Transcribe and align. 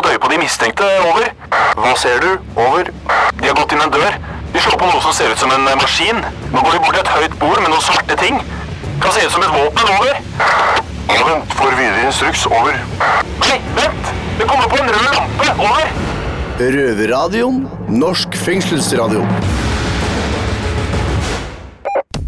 fått 0.00 0.12
øye 0.12 0.20
på 0.22 0.30
de 0.32 0.38
mistenkte. 0.40 0.86
Over. 1.10 1.26
Hva 1.76 1.92
ser 1.98 2.20
du? 2.24 2.30
Over. 2.56 2.88
De 3.40 3.48
har 3.48 3.56
gått 3.58 3.72
inn 3.74 3.82
en 3.84 3.92
dør. 3.92 4.16
De 4.52 4.60
slår 4.62 4.78
på 4.80 4.88
noe 4.88 5.02
som 5.04 5.12
ser 5.14 5.32
ut 5.32 5.40
som 5.40 5.52
en 5.52 5.66
maskin. 5.80 6.22
Nå 6.54 6.62
går 6.64 6.76
de 6.76 6.80
bort 6.84 6.96
til 6.96 7.02
et 7.02 7.12
høyt 7.16 7.34
bord 7.42 7.60
med 7.60 7.68
noen 7.68 7.84
svarte 7.84 8.16
ting. 8.20 8.40
Kan 9.02 9.12
se 9.12 9.26
ut 9.26 9.34
som 9.34 9.44
et 9.44 9.52
våpen. 9.52 9.92
Over. 9.98 10.20
Vent, 11.10 11.56
får 11.58 11.76
videre 11.76 12.06
instruks. 12.06 12.46
Over. 12.48 12.78
Nei, 13.44 13.58
vent! 13.76 14.12
Det 14.38 14.48
kommer 14.48 14.70
på 14.72 14.80
en 14.80 14.88
rød 14.94 15.10
lampe. 15.10 15.50
Over. 15.58 15.92
Røverradioen. 16.60 17.64
Norsk 17.88 18.36
fengselsradio. 18.46 19.26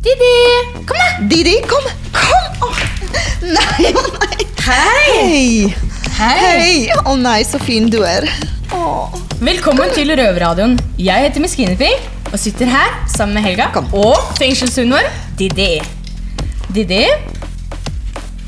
Didi, 0.02 0.34
kom 0.88 0.98
da! 0.98 1.08
Didi, 1.30 1.56
kom! 1.70 1.88
Kom! 2.18 2.68
Oh. 2.68 2.84
nei, 3.56 3.94
å 3.94 4.06
nei. 4.18 4.50
Hei! 4.62 5.16
Hei. 5.22 5.81
Hei! 6.22 6.38
Hei. 6.38 6.74
Å 7.10 7.16
nei, 7.18 7.40
så 7.42 7.58
fin 7.58 7.88
du 7.90 7.96
er. 8.06 8.22
Åh. 8.70 9.14
Velkommen 9.42 9.90
til 9.90 10.12
Røverradioen. 10.14 10.76
Jeg 10.94 11.24
heter 11.24 11.42
Miskinefi 11.42 11.88
og 12.28 12.36
sitter 12.38 12.70
her 12.70 12.92
sammen 13.10 13.34
med 13.34 13.42
Helga 13.48 13.66
Kom. 13.74 13.88
og 13.90 14.28
fengselshunden 14.38 14.94
vår, 14.94 15.08
Didi. 15.40 15.80
Didi, 16.76 17.00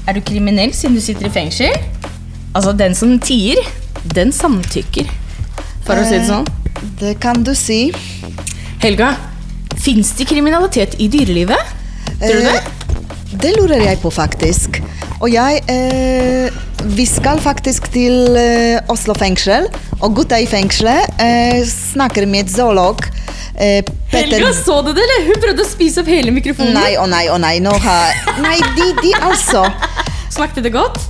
er 0.07 0.15
du 0.15 0.23
kriminell 0.23 0.71
siden 0.71 0.95
du 0.95 1.03
sitter 1.03 1.27
i 1.27 1.33
fengsel? 1.34 1.75
Altså, 2.55 2.77
den 2.79 2.95
som 2.95 3.17
tier, 3.19 3.59
den 4.15 4.31
samtykker. 4.31 5.11
For 5.83 5.98
å 5.98 6.06
si 6.06 6.20
det 6.20 6.31
sånn. 6.31 6.47
Det 7.03 7.17
kan 7.27 7.43
du 7.43 7.56
si. 7.59 7.89
Helga, 8.87 9.17
fins 9.83 10.15
det 10.20 10.31
kriminalitet 10.31 10.95
i 11.03 11.11
dyrelivet? 11.11 11.75
Tror 12.23 12.39
du 12.39 12.47
det? 12.53 12.73
Det 13.41 13.55
lurer 13.56 13.83
jeg 13.83 13.98
på, 14.02 14.11
faktisk. 14.15 14.80
Og 15.20 15.30
jeg 15.33 15.61
eh, 15.73 16.55
Vi 16.97 17.06
skal 17.09 17.41
faktisk 17.41 17.87
til 17.95 18.37
eh, 18.38 18.92
Oslo 18.92 19.16
fengsel. 19.19 19.69
Og 20.02 20.15
gutta 20.19 20.38
i 20.42 20.47
fengselet 20.48 21.20
eh, 21.23 21.62
snakker 21.69 22.27
med 22.31 22.50
zoolog. 22.53 23.03
Eh, 23.55 23.81
Petter 24.11 24.36
Helga, 24.39 24.53
så 24.56 24.81
du 24.83 24.92
det, 24.92 25.03
eller? 25.03 25.27
Hun 25.31 25.41
prøvde 25.42 25.64
å 25.64 25.69
spise 25.69 26.03
opp 26.03 26.11
hele 26.11 26.34
mikrofonen. 26.34 26.75
Nei, 26.77 26.92
å 27.00 27.06
nei, 27.11 27.25
å 27.33 27.39
nei. 27.41 27.56
Nå 27.64 27.72
har 27.84 28.39
Nei, 28.44 28.59
de, 28.77 28.91
de 29.00 29.14
altså. 29.22 29.64
Smakte 30.34 30.64
det 30.64 30.75
godt? 30.75 31.00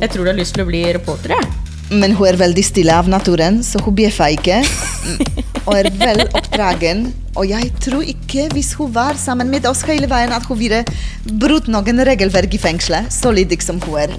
Jeg 0.00 0.12
tror 0.12 0.26
du 0.26 0.30
har 0.30 0.38
lyst 0.38 0.54
til 0.56 0.64
å 0.64 0.68
bli 0.68 0.82
reporter, 0.94 1.36
jeg. 1.36 1.52
Men 1.90 2.16
hun 2.18 2.26
er 2.28 2.38
veldig 2.40 2.64
stille 2.66 2.94
av 2.94 3.06
naturen, 3.10 3.60
så 3.64 3.78
hun 3.84 3.94
bjeffer 3.96 4.34
ikke. 4.34 4.58
Og 5.66 5.76
er 5.78 5.90
vel 6.00 6.24
oppdragen. 6.26 7.06
Og 7.36 7.48
jeg 7.50 7.70
tror 7.84 8.06
ikke, 8.08 8.48
hvis 8.54 8.72
hun 8.78 8.92
var 8.94 9.18
sammen 9.20 9.50
med 9.52 9.68
oss 9.68 9.84
hele 9.88 10.08
veien, 10.10 10.32
at 10.32 10.46
hun 10.48 10.58
ville 10.60 10.82
brutt 11.40 11.68
noen 11.68 12.02
regelverk 12.08 12.56
i 12.56 12.60
fengselet. 12.60 13.12
Så 13.12 13.32
lydig 13.34 13.60
som 13.64 13.80
hun 13.84 14.00
er. 14.06 14.16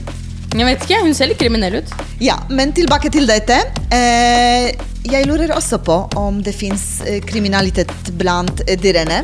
Jeg 0.55 0.65
vet 0.65 0.85
ikke, 0.85 1.01
Hun 1.03 1.13
ser 1.13 1.29
litt 1.29 1.41
kriminell 1.41 1.81
ut. 1.81 1.91
Ja, 2.23 2.37
men 2.49 2.71
tilbake 2.73 3.11
til 3.13 3.27
dette. 3.27 3.59
Eh, 3.93 4.71
jeg 5.07 5.27
lurer 5.27 5.53
også 5.55 5.79
på 5.83 5.97
om 6.17 6.41
det 6.43 6.55
fins 6.55 7.01
eh, 7.05 7.19
kriminalitet 7.23 7.91
blant 8.17 8.63
eh, 8.65 8.79
dyrene. 8.79 9.23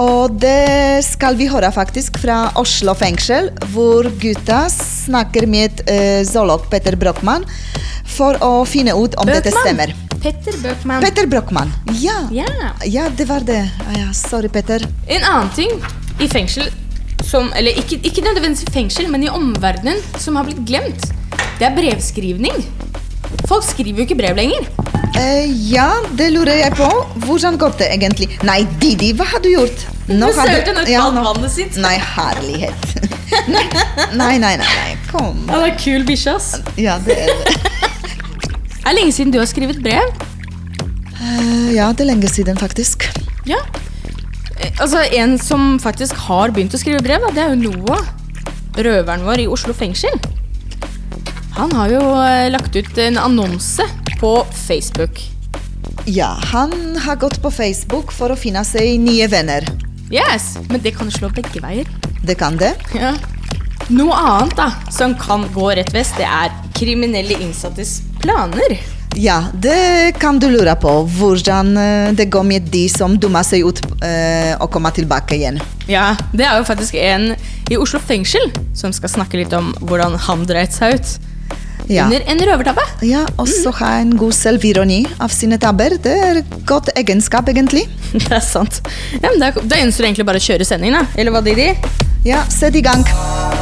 Og 0.00 0.38
det 0.40 1.02
skal 1.04 1.36
vi 1.36 1.50
høre 1.50 1.68
faktisk 1.74 2.20
fra 2.22 2.52
Oslo 2.56 2.94
fengsel, 2.96 3.50
hvor 3.74 4.06
gutta 4.22 4.62
snakker 4.72 5.44
med 5.50 5.82
zoolog 6.24 6.70
Petter 6.72 6.96
Brochmann 6.96 7.44
for 8.08 8.38
å 8.40 8.62
finne 8.64 8.94
ut 8.96 9.18
om 9.20 9.28
dette 9.28 9.52
stemmer. 9.52 9.92
Petter 10.22 10.52
Bøchmann. 10.62 11.00
Petter 11.02 11.26
Brochmann. 11.26 11.72
Ja. 12.00 12.18
Ja. 12.30 12.44
ja, 12.84 13.06
det 13.16 13.24
var 13.28 13.40
det. 13.40 13.62
Ah, 13.88 13.96
ja, 13.98 14.12
sorry, 14.12 14.48
Petter. 14.52 14.84
En 15.08 15.24
annen 15.24 15.50
ting 15.56 15.70
i 16.20 16.28
fengsel 16.28 16.68
som 17.24 17.50
Eller 17.54 17.76
ikke, 17.76 17.98
ikke 18.08 18.22
nødvendigvis 18.24 18.64
i 18.64 18.72
fengsel, 18.74 19.08
men 19.12 19.22
i 19.22 19.28
omverdenen 19.30 19.98
som 20.18 20.38
har 20.40 20.46
blitt 20.48 20.62
glemt, 20.66 21.04
det 21.60 21.66
er 21.68 21.74
brevskrivning. 21.76 22.64
Folk 23.46 23.62
skriver 23.68 24.00
jo 24.00 24.06
ikke 24.08 24.16
brev 24.18 24.38
lenger. 24.40 24.64
Eh, 25.20 25.46
ja, 25.70 25.90
det 26.16 26.30
lurer 26.32 26.58
jeg 26.62 26.74
på. 26.78 26.88
Hvordan 27.26 27.58
går 27.60 27.76
det 27.78 27.90
egentlig? 27.92 28.30
Nei, 28.48 28.62
Didi, 28.82 29.12
hva 29.18 29.28
har 29.34 29.44
du 29.44 29.50
gjort? 29.52 29.84
Nå 30.08 30.32
du- 30.32 30.40
sølte 30.40 30.74
ned 30.74 30.88
Ja, 30.90 31.04
vannet 31.12 31.52
sitt. 31.54 31.76
Nei, 31.76 31.96
herlighet. 32.16 32.96
nei, 33.54 33.66
nei, 34.16 34.32
nei, 34.42 34.56
nei, 34.64 34.90
kom. 35.12 35.44
Han 35.52 35.68
er 35.68 35.76
kul 35.78 36.08
bikkje, 36.08 36.34
ass. 36.40 36.54
Ja, 36.80 36.98
det 37.04 37.20
er 37.28 37.36
det. 37.44 37.89
Er 38.90 38.96
lenge 38.98 39.12
siden 39.14 39.30
du 39.30 39.38
har 39.38 39.46
skrevet 39.46 39.78
brev? 39.84 40.08
Uh, 41.14 41.70
ja, 41.70 41.92
det 41.94 42.02
er 42.02 42.08
lenge 42.08 42.26
siden, 42.26 42.56
faktisk. 42.58 43.04
Ja. 43.46 43.60
Eh, 44.58 44.72
Altså, 44.82 45.04
En 45.14 45.36
som 45.38 45.78
faktisk 45.78 46.18
har 46.26 46.50
begynt 46.50 46.74
å 46.74 46.80
skrive 46.80 46.98
brev, 46.98 47.22
da, 47.22 47.30
det 47.30 47.44
er 47.44 47.54
jo 47.54 47.70
Noah. 47.70 48.02
Røveren 48.74 49.22
vår 49.22 49.44
i 49.44 49.46
Oslo 49.46 49.76
fengsel. 49.78 50.18
Han 51.54 51.70
har 51.78 51.94
jo 51.94 52.02
eh, 52.18 52.48
lagt 52.50 52.74
ut 52.74 52.98
en 52.98 53.20
annonse 53.22 53.86
på 54.18 54.32
Facebook. 54.66 55.22
Ja, 56.10 56.34
han 56.50 56.74
har 57.06 57.22
gått 57.22 57.38
på 57.44 57.54
Facebook 57.54 58.10
for 58.10 58.34
å 58.34 58.40
finne 58.42 58.66
seg 58.66 58.98
nye 58.98 59.30
venner. 59.30 59.70
Yes, 60.10 60.56
Men 60.66 60.82
det 60.82 60.96
kan 60.98 61.14
slå 61.14 61.30
begge 61.30 61.62
veier. 61.62 61.86
Det 62.26 62.40
kan 62.42 62.58
det. 62.58 62.74
Ja. 62.98 63.14
Noe 63.86 64.18
annet 64.18 64.58
da, 64.58 64.72
som 64.90 65.14
kan 65.14 65.46
gå 65.54 65.70
rett 65.78 65.94
vest, 65.94 66.18
det 66.18 66.26
er 66.26 66.50
kriminelle 66.74 67.38
innsattes 67.38 68.00
planer. 68.22 68.78
Ja, 69.18 69.40
det 69.52 70.14
kan 70.22 70.38
du 70.38 70.46
lure 70.50 70.74
på. 70.78 70.92
Hvordan 71.18 71.72
eh, 71.76 72.12
det 72.14 72.28
går 72.30 72.44
med 72.46 72.68
de 72.70 72.84
som 72.88 73.16
dummer 73.18 73.42
seg 73.46 73.66
ut 73.66 73.80
eh, 74.06 74.52
og 74.60 74.70
kommer 74.70 74.94
tilbake 74.94 75.34
igjen. 75.36 75.58
Ja, 75.90 76.12
Det 76.32 76.46
er 76.46 76.60
jo 76.60 76.68
faktisk 76.68 76.94
en 76.94 77.32
i 77.70 77.78
Oslo 77.78 77.98
fengsel 78.02 78.52
som 78.74 78.94
skal 78.94 79.10
snakke 79.10 79.40
litt 79.40 79.52
om 79.56 79.72
hvordan 79.82 80.14
han 80.28 80.46
dreit 80.46 80.76
seg 80.76 81.00
ut. 81.00 81.16
Ja. 81.90 82.04
Under 82.06 82.22
en 82.30 82.38
røvertabbe. 82.46 82.84
Ja, 83.02 83.24
også 83.42 83.72
ha 83.80 83.96
en 83.98 84.12
god 84.18 84.36
selvironi 84.36 85.00
av 85.18 85.34
sine 85.34 85.58
tabber. 85.58 85.96
Det 85.98 86.12
er 86.14 86.42
godt 86.68 86.92
egenskap, 86.94 87.50
egentlig. 87.50 87.88
Det 88.14 88.30
er 88.30 88.44
sant. 88.46 88.78
Ja, 89.18 89.26
men 89.32 89.42
Da, 89.42 89.80
gjenstår 89.80 90.06
egentlig 90.06 90.28
bare 90.30 90.38
å 90.38 90.46
kjøre 90.46 90.68
sendingen, 90.68 91.02
da. 91.02 91.18
Eller 91.18 91.34
hva, 91.34 91.42
Didi? 91.42 91.72
Ja, 92.28 92.44
sett 92.52 92.78
i 92.78 92.84
gang. 92.84 93.02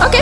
Ok. 0.05 0.21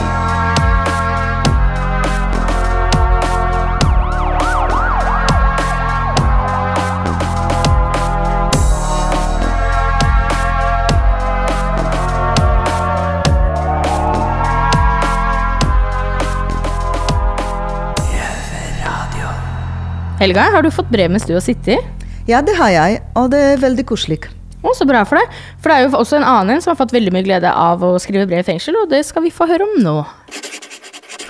Helga, 20.26 20.48
har 20.50 20.64
du 20.66 20.72
fått 20.74 20.88
brev 20.90 21.12
mens 21.14 21.22
du 21.22 21.36
har 21.36 21.42
sittet? 21.44 21.84
Ja, 22.26 22.40
det 22.42 22.56
har 22.58 22.72
jeg, 22.74 22.96
og 23.14 23.28
det 23.30 23.38
er 23.52 23.60
veldig 23.62 23.84
koselig. 23.86 24.16
Å, 24.58 24.72
så 24.74 24.82
bra 24.88 25.04
for 25.06 25.20
deg. 25.20 25.36
For 25.62 25.70
det 25.70 25.76
er 25.76 25.84
jo 25.84 26.00
også 26.00 26.16
en 26.18 26.26
annen 26.26 26.58
som 26.64 26.72
har 26.72 26.80
fått 26.80 26.94
veldig 26.96 27.12
mye 27.14 27.22
glede 27.28 27.52
av 27.54 27.84
å 27.86 27.92
skrive 28.02 28.24
brev 28.26 28.42
i 28.42 28.46
fengsel, 28.48 28.74
og 28.80 28.88
det 28.90 29.04
skal 29.06 29.22
vi 29.22 29.30
få 29.30 29.46
høre 29.46 29.68
om 29.68 29.76
nå. 29.84 29.94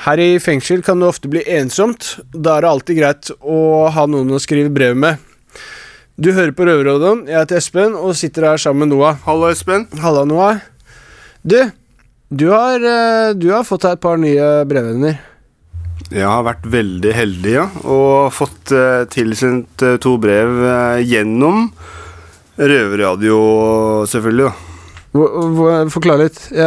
Her 0.06 0.24
i 0.24 0.30
fengsel 0.40 0.80
kan 0.86 1.04
det 1.04 1.10
ofte 1.12 1.28
bli 1.28 1.44
ensomt. 1.58 2.14
Da 2.32 2.56
er 2.56 2.64
det 2.64 2.72
alltid 2.72 3.00
greit 3.02 3.34
å 3.36 3.60
ha 3.92 4.06
noen 4.08 4.32
å 4.32 4.40
skrive 4.40 4.72
brev 4.72 4.96
med. 4.96 5.20
Du 6.16 6.30
hører 6.32 6.56
på 6.56 6.64
Røverradioen. 6.64 7.26
Jeg 7.28 7.36
heter 7.42 7.60
Espen 7.60 8.00
og 8.00 8.16
sitter 8.16 8.48
her 8.48 8.64
sammen 8.64 8.86
med 8.86 8.94
Noah. 8.96 9.20
Hallo, 9.28 9.52
Espen. 9.52 9.90
Hallo, 10.00 10.24
Noah. 10.24 10.64
Du, 11.44 11.58
du 12.32 12.48
har, 12.48 12.80
eh, 12.80 13.36
du 13.36 13.50
har 13.52 13.68
fått 13.68 13.84
deg 13.84 13.98
et 13.98 14.06
par 14.08 14.16
nye 14.24 14.52
brevvenner. 14.64 15.20
Jeg 16.12 16.22
har 16.28 16.44
vært 16.46 16.66
veldig 16.70 17.12
heldig 17.16 17.52
ja, 17.56 17.64
og 17.90 18.28
fått 18.36 18.70
eh, 18.76 19.02
tilsendt 19.10 19.82
eh, 19.82 19.96
to 20.02 20.12
brev 20.22 20.52
eh, 20.62 21.00
gjennom 21.02 21.64
røverradio, 22.56 23.38
selvfølgelig. 24.08 24.46
da. 24.46 24.54
Hvor- 25.16 25.90
Forklar 25.90 26.20
litt. 26.22 26.38
Jeg 26.52 26.62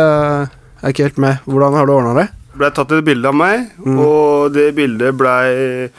er 0.84 0.92
ikke 0.92 1.08
helt 1.08 1.18
med. 1.22 1.40
Hvordan 1.48 1.74
har 1.78 1.86
du 1.88 1.94
ordna 1.96 2.14
det? 2.20 2.28
Ble 2.60 2.70
tatt 2.76 2.92
et 2.92 3.06
bilde 3.08 3.30
av 3.30 3.36
meg, 3.38 3.70
og 3.88 4.52
det 4.54 4.74
bildet 4.76 5.16
blei 5.16 5.90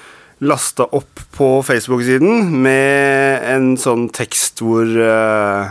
lasta 0.44 0.84
opp 0.96 1.20
på 1.36 1.48
Facebook-siden 1.64 2.50
med 2.64 3.44
en 3.54 3.70
sånn 3.80 4.08
tekst 4.12 4.60
hvor 4.64 4.84
eh, 4.84 5.70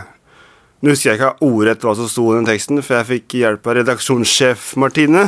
Nå 0.79 0.93
husker 0.93 1.09
jeg 1.11 1.19
ikke 1.19 1.43
ordrett 1.43 1.81
hva 1.83 1.91
som 1.97 2.07
sto 2.07 2.29
i 2.31 2.37
den 2.37 2.45
teksten, 2.47 2.77
for 2.85 2.95
jeg 3.01 3.09
fikk 3.09 3.33
hjelp 3.41 3.65
av 3.67 3.73
redaksjonssjef 3.81 4.69
Martine. 4.79 5.25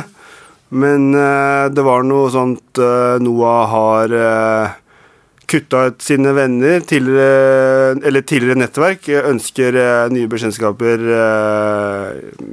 Men 0.72 1.10
uh, 1.14 1.68
det 1.68 1.82
var 1.84 2.02
noe 2.08 2.30
sånt 2.32 2.80
uh, 2.80 3.18
Noah 3.20 3.66
har 3.68 4.14
uh, 4.16 4.78
kutta 5.52 5.82
ut 5.90 6.00
sine 6.00 6.32
venner, 6.32 6.80
tidligere, 6.88 7.98
eller 8.08 8.24
tidligere 8.24 8.56
nettverk, 8.62 9.04
eh, 9.12 9.26
ønsker 9.28 9.76
eh, 9.76 10.06
nye 10.14 10.30
bekjentskaper 10.32 11.02
eh, 11.12 12.06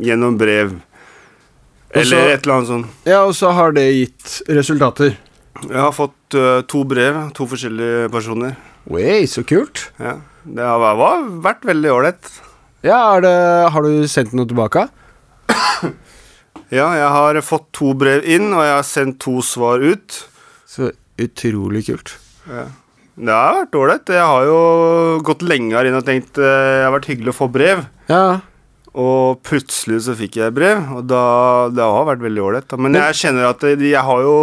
gjennom 0.04 0.36
brev. 0.42 0.74
Eller 1.96 2.04
Også, 2.20 2.34
et 2.34 2.44
eller 2.44 2.56
annet 2.58 2.68
sånt. 2.74 2.98
Ja, 3.08 3.22
og 3.24 3.32
så 3.40 3.54
har 3.56 3.72
det 3.78 3.86
gitt 3.96 4.42
resultater. 4.52 5.16
Jeg 5.64 5.80
har 5.80 5.96
fått 5.96 6.36
eh, 6.36 6.60
to 6.68 6.84
brev, 6.92 7.22
to 7.40 7.48
forskjellige 7.48 8.12
personer. 8.12 8.58
Way, 8.92 9.24
så 9.32 9.46
kult. 9.48 9.86
Ja. 10.02 10.18
Det 10.44 10.68
har 10.68 10.84
vært- 10.84 11.32
vært 11.48 11.66
veldig 11.72 11.96
ålreit. 11.96 12.34
Ja, 12.84 13.00
det, 13.24 13.32
Har 13.72 13.82
du 13.88 14.04
sendt 14.12 14.36
noe 14.36 14.48
tilbake? 14.50 14.90
Ja, 16.70 16.88
jeg 16.98 17.10
har 17.16 17.40
fått 17.46 17.72
to 17.74 17.94
brev 17.98 18.26
inn, 18.30 18.52
og 18.54 18.62
jeg 18.66 18.76
har 18.76 18.86
sendt 18.88 19.20
to 19.24 19.40
svar 19.46 19.82
ut. 19.82 20.20
Så 20.70 20.92
Utrolig 21.20 21.82
kult. 21.90 22.14
Det 23.20 23.34
har 23.36 23.58
vært 23.58 23.74
ålreit. 23.76 24.12
Jeg 24.16 24.24
har 24.24 24.46
jo 24.48 24.60
gått 25.28 25.42
lenge 25.44 25.76
her 25.76 25.90
inne 25.90 26.00
og 26.00 26.06
tenkt 26.08 26.38
eh, 26.40 26.46
det 26.80 26.86
har 26.86 26.94
vært 26.96 27.10
hyggelig 27.12 27.34
å 27.34 27.40
få 27.42 27.50
brev. 27.52 27.82
Ja, 28.08 28.40
Og 28.96 29.42
plutselig 29.46 30.00
så 30.08 30.16
fikk 30.18 30.40
jeg 30.40 30.56
brev, 30.56 30.80
og 30.96 31.04
da, 31.12 31.24
det 31.76 31.84
har 31.84 32.08
vært 32.08 32.24
veldig 32.24 32.46
ålreit. 32.46 32.78
Men 32.80 32.96
jeg 32.98 33.20
kjenner 33.20 33.50
at 33.52 33.66
jeg 33.68 34.06
har 34.08 34.24
jo 34.24 34.38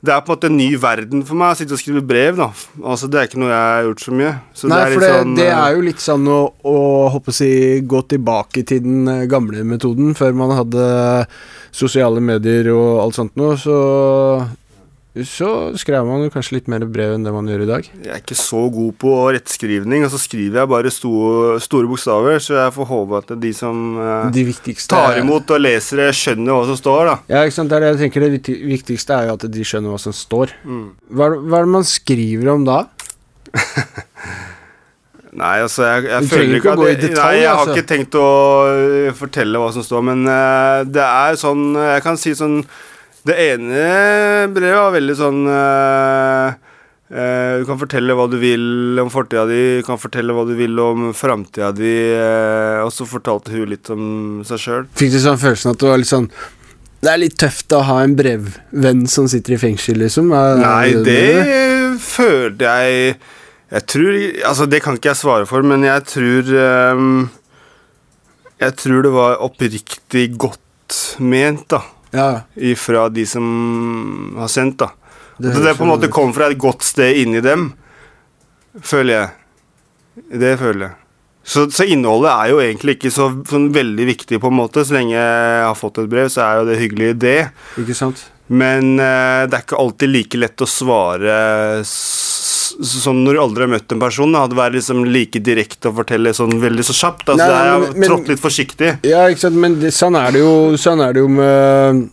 Det 0.00 0.12
er 0.14 0.22
på 0.24 0.30
en 0.30 0.36
måte 0.38 0.48
en 0.48 0.56
ny 0.56 0.68
verden 0.80 1.24
for 1.28 1.36
meg 1.36 1.52
å 1.52 1.56
sitte 1.58 1.76
og 1.76 1.80
skrive 1.82 2.00
brev. 2.00 2.38
da. 2.38 2.48
Altså 2.80 3.08
Det 3.10 3.18
er 3.20 3.28
ikke 3.28 3.40
noe 3.42 3.50
jeg 3.50 3.64
har 3.66 3.88
gjort 3.88 4.04
så 4.04 4.14
mye. 4.16 4.30
Så 4.56 4.70
Nei, 4.70 4.78
det 4.80 4.94
for 4.94 5.04
det, 5.04 5.10
sånn, 5.12 5.34
det 5.36 5.48
eh, 5.48 5.58
er 5.58 5.74
jo 5.76 5.82
litt 5.84 6.04
sånn 6.04 6.30
å, 6.32 6.38
å 6.72 6.76
håpe 7.16 7.34
si, 7.36 7.50
gå 7.84 8.00
tilbake 8.14 8.64
til 8.70 8.80
den 8.86 9.10
eh, 9.12 9.26
gamle 9.28 9.64
metoden, 9.68 10.14
før 10.16 10.32
man 10.40 10.54
hadde 10.56 10.86
sosiale 11.70 12.22
medier 12.24 12.72
og 12.72 13.02
alt 13.04 13.20
sånt 13.20 13.36
noe, 13.38 13.58
så 13.60 13.76
så 15.26 15.72
skrev 15.74 16.06
man 16.06 16.22
jo 16.22 16.30
kanskje 16.30 16.54
litt 16.60 16.68
mer 16.70 16.84
brev 16.86 17.16
enn 17.16 17.24
det 17.26 17.32
man 17.34 17.48
gjør 17.50 17.64
i 17.64 17.66
dag. 17.66 17.86
Jeg 17.90 18.10
er 18.14 18.20
ikke 18.22 18.36
så 18.38 18.60
god 18.70 18.92
på 19.02 19.14
rettskrivning, 19.34 20.04
og 20.06 20.12
så 20.12 20.20
skriver 20.22 20.60
jeg 20.60 20.70
bare 20.70 20.92
sto, 20.94 21.14
store 21.58 21.88
bokstaver, 21.90 22.36
så 22.38 22.54
jeg 22.60 22.74
får 22.76 22.86
håpe 22.92 23.18
at 23.18 23.32
de 23.42 23.50
som 23.56 23.98
eh, 23.98 24.28
De 24.36 24.44
tar 24.86 25.18
imot 25.18 25.50
og 25.50 25.64
leser 25.64 26.04
det, 26.04 26.12
skjønner 26.14 26.54
hva 26.54 26.68
som 26.68 26.78
står, 26.78 27.00
da. 27.10 27.16
Ja, 27.32 27.40
ikke 27.42 27.56
sant, 27.56 27.72
det 27.72 27.80
er 27.80 27.82
det 27.82 27.90
jeg 27.90 28.02
tenker 28.04 28.26
Det 28.28 28.54
viktigste 28.70 29.16
er 29.16 29.26
jo 29.26 29.34
at 29.34 29.48
de 29.50 29.66
skjønner 29.66 29.96
hva 29.96 29.98
som 30.02 30.14
står. 30.14 30.54
Mm. 30.62 30.84
Hva, 31.10 31.28
hva 31.34 31.58
er 31.58 31.66
det 31.66 31.74
man 31.74 31.88
skriver 31.90 32.52
om 32.54 32.68
da? 32.68 32.84
Nei, 35.40 35.56
altså, 35.64 35.84
jeg, 35.88 36.06
jeg 36.06 36.30
føler 36.30 36.54
ikke 36.60 36.76
at 36.76 36.84
jeg, 36.86 37.10
Nei, 37.16 37.34
jeg 37.40 37.50
har 37.50 37.64
altså. 37.64 37.74
ikke 37.74 37.90
tenkt 37.90 38.14
å 38.18 38.30
øh, 38.70 39.10
fortelle 39.18 39.58
hva 39.62 39.74
som 39.74 39.82
står, 39.86 40.06
men 40.06 40.22
uh, 40.26 40.86
det 40.86 41.02
er 41.02 41.38
sånn 41.38 41.74
Jeg 41.78 42.02
kan 42.06 42.18
si 42.18 42.34
sånn 42.38 42.60
Det 43.26 43.34
ene 43.36 43.80
brevet 44.54 44.78
var 44.80 44.92
veldig 44.94 45.14
sånn 45.18 45.40
øh, 45.52 46.52
øh, 47.12 47.58
Du 47.60 47.66
kan 47.68 47.80
fortelle 47.82 48.14
hva 48.16 48.24
du 48.32 48.38
vil 48.40 49.00
om 49.02 49.10
fortida 49.12 49.42
di, 49.50 49.58
du 49.80 49.84
kan 49.84 50.00
fortelle 50.00 50.32
hva 50.36 50.46
du 50.48 50.54
vil 50.56 50.78
om 50.80 51.10
framtida 51.16 51.68
di, 51.76 51.90
øh, 52.16 52.78
og 52.86 52.94
så 52.96 53.04
fortalte 53.10 53.52
hun 53.52 53.68
litt 53.74 53.90
om 53.92 54.06
seg 54.48 54.62
sjøl. 54.62 54.86
Fikk 54.96 55.12
du 55.12 55.18
sånn 55.20 55.40
følelsen 55.42 55.74
at 55.74 55.82
det 55.84 55.90
var 55.92 56.00
litt 56.00 56.12
sånn 56.12 56.30
Det 57.00 57.12
er 57.12 57.20
litt 57.20 57.36
tøft 57.40 57.76
å 57.76 57.82
ha 57.90 57.98
en 58.04 58.16
brevvenn 58.16 59.04
som 59.08 59.28
sitter 59.28 59.58
i 59.58 59.60
fengsel, 59.66 60.00
liksom? 60.00 60.32
Er- 60.36 60.64
Nei, 60.64 60.88
det 61.04 61.20
det 61.44 62.00
følte 62.00 62.64
jeg 62.72 63.14
Jeg 63.70 63.86
tror 63.92 64.16
Altså, 64.48 64.66
det 64.70 64.80
kan 64.82 64.96
ikke 64.96 65.12
jeg 65.12 65.20
svare 65.20 65.46
for, 65.46 65.62
men 65.62 65.84
jeg 65.84 66.04
tror 66.08 66.50
Jeg 68.60 68.76
tror 68.80 69.02
det 69.04 69.12
var 69.14 69.40
oppriktig 69.44 70.26
godt 70.40 71.16
ment, 71.20 71.68
da. 71.72 71.82
Ja, 72.14 72.42
fra 72.76 73.08
de 73.12 73.26
som 73.28 73.44
har 74.38 74.50
sendt, 74.50 74.80
da. 74.82 74.90
Det 75.40 75.54
det 75.64 75.76
på 75.78 75.86
en 75.86 75.92
måte 75.94 76.10
kom 76.12 76.34
fra 76.36 76.50
et 76.50 76.58
godt 76.60 76.84
sted 76.84 77.16
inni 77.22 77.40
dem, 77.44 77.70
føler 78.84 79.14
jeg. 79.14 79.28
Det 80.42 80.56
føler 80.60 80.88
jeg. 80.88 80.96
Så, 81.50 81.64
så 81.72 81.86
innholdet 81.88 82.30
er 82.30 82.50
jo 82.52 82.58
egentlig 82.62 82.98
ikke 82.98 83.12
så 83.14 83.30
sånn 83.48 83.70
veldig 83.74 84.06
viktig, 84.10 84.40
på 84.42 84.50
en 84.50 84.58
måte. 84.58 84.84
Så 84.84 84.98
lenge 84.98 85.16
jeg 85.16 85.64
har 85.64 85.78
fått 85.78 86.02
et 86.02 86.10
brev, 86.12 86.28
så 86.32 86.44
er 86.44 86.60
jo 86.60 86.68
det 86.68 86.76
hyggelig, 86.82 87.14
det. 87.22 87.38
ikke 87.80 87.96
sant? 87.96 88.26
Men 88.50 88.96
uh, 88.98 89.46
det 89.46 89.56
er 89.56 89.64
ikke 89.64 89.80
alltid 89.80 90.10
like 90.10 90.40
lett 90.42 90.64
å 90.64 90.68
svare 90.68 91.34
sånn 92.82 93.24
når 93.24 93.36
du 93.36 93.40
aldri 93.42 93.64
har 93.66 93.72
møtt 93.74 93.92
en 93.92 94.00
person. 94.02 94.32
Da. 94.32 94.46
vært 94.46 94.56
være 94.60 94.74
liksom 94.78 95.04
like 95.10 95.40
direkte 95.42 95.90
og 95.90 95.96
fortelle 96.00 96.32
sånn 96.36 96.54
veldig 96.62 96.84
så 96.86 96.94
kjapt. 96.96 97.26
Altså, 97.28 97.36
Nei, 97.36 97.48
det 97.48 97.60
er 97.60 97.78
men- 97.78 97.86
jeg 97.90 97.96
men- 98.00 98.08
trådt 98.10 98.28
litt 98.28 98.40
forsiktig. 98.40 98.90
Ja, 99.04 99.26
ikke 99.28 99.38
sant, 99.46 99.56
men 99.56 99.80
det, 99.80 99.92
sånn 99.92 100.16
er 100.16 100.32
det 100.32 100.40
jo 100.40 100.76
Sånn 100.76 101.00
er 101.06 101.12
det 101.12 101.20
jo 101.20 101.28
med 101.28 102.08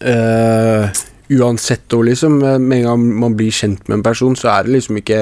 eh, 0.00 0.88
Uansett 1.32 1.88
òg, 1.96 2.04
liksom 2.10 2.38
Med 2.40 2.78
en 2.80 2.84
gang 2.88 3.06
man 3.20 3.36
blir 3.38 3.50
kjent 3.54 3.86
med 3.88 3.98
en 4.00 4.02
person 4.06 4.34
Så 4.36 4.48
er 4.52 4.64
det 4.66 4.72
liksom 4.76 4.98
ikke 5.00 5.20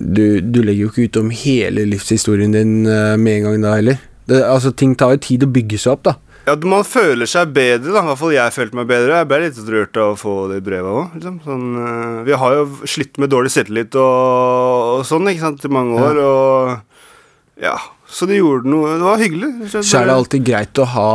Du, 0.00 0.40
du 0.40 0.62
legger 0.62 0.86
jo 0.86 0.90
ikke 0.92 1.04
ut 1.08 1.16
om 1.22 1.30
hele 1.30 1.84
livshistorien 1.88 2.52
din 2.52 2.86
eh, 2.86 3.16
Med 3.16 3.38
en 3.38 3.48
gang 3.48 3.62
da 3.62 3.74
heller 3.78 3.98
det, 4.26 4.42
Altså 4.44 4.74
ting 4.76 4.94
tar 4.96 5.14
jo 5.16 5.22
tid 5.24 5.42
å 5.46 5.52
bygge 5.52 5.78
seg 5.78 5.92
opp 5.96 6.04
da 6.10 6.16
Ja, 6.44 6.54
Man 6.60 6.84
føler 6.84 7.28
seg 7.30 7.54
bedre, 7.56 7.94
da. 7.94 8.02
I 8.02 8.08
hvert 8.10 8.20
fall 8.20 8.34
jeg 8.34 8.52
følte 8.52 8.76
meg 8.76 8.88
bedre. 8.90 9.20
Jeg 9.22 9.28
ble 9.30 9.38
litt 9.46 9.60
rørt 9.74 10.00
av 10.00 10.12
å 10.12 10.18
få 10.20 10.34
de 10.52 10.58
breva 10.64 10.92
òg. 10.92 11.14
Liksom. 11.16 11.38
Sånn, 11.46 11.68
eh, 11.80 12.18
vi 12.26 12.36
har 12.42 12.56
jo 12.58 12.66
slitt 12.84 13.16
med 13.22 13.32
dårlig 13.32 13.52
selvtillit 13.54 13.96
og, 13.96 14.98
og 14.98 15.06
sånn 15.08 15.30
ikke 15.32 15.46
sant, 15.46 15.64
i 15.64 15.72
mange 15.72 15.96
år. 16.04 16.20
Og 16.20 17.64
ja, 17.64 17.78
Så 18.10 18.26
det 18.28 18.40
gjorde 18.40 18.68
noe 18.68 18.96
Det 18.98 19.06
var 19.06 19.22
hyggelig. 19.22 19.50
Så 19.72 19.98
er 20.00 20.08
det 20.10 20.14
alltid 20.18 20.44
greit 20.44 20.78
å 20.82 20.86
ha 20.90 21.10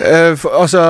eh, 0.00 0.32
for, 0.40 0.54
Altså 0.56 0.82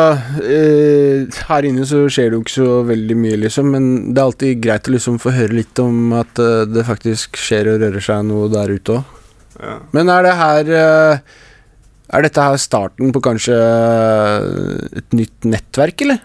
eh, 0.47 1.27
Her 1.49 1.67
inne 1.69 1.87
så 1.89 2.05
skjer 2.07 2.31
det 2.31 2.39
jo 2.39 2.43
ikke 2.45 2.55
så 2.55 2.71
veldig 2.89 3.17
mye, 3.19 3.41
liksom, 3.45 3.73
men 3.75 3.89
det 4.15 4.23
er 4.23 4.29
alltid 4.31 4.63
greit 4.63 4.89
å 4.89 4.95
liksom 4.95 5.19
få 5.23 5.35
høre 5.35 5.59
litt 5.59 5.83
om 5.83 6.15
at 6.21 6.39
eh, 6.43 6.65
det 6.71 6.87
faktisk 6.89 7.41
skjer 7.41 7.75
og 7.75 7.83
rører 7.83 8.09
seg 8.09 8.29
noe 8.31 8.51
der 8.53 8.73
ute 8.73 9.01
òg. 9.01 9.19
Ja. 9.63 9.77
Men 9.95 10.11
er 10.11 10.25
det 10.27 10.37
her 10.39 10.71
eh, 10.79 11.41
Er 12.13 12.27
dette 12.27 12.45
her 12.45 12.59
starten 12.61 13.13
på 13.15 13.23
kanskje 13.25 13.57
et 15.01 15.17
nytt 15.17 15.49
nettverk, 15.49 16.05
eller? 16.05 16.21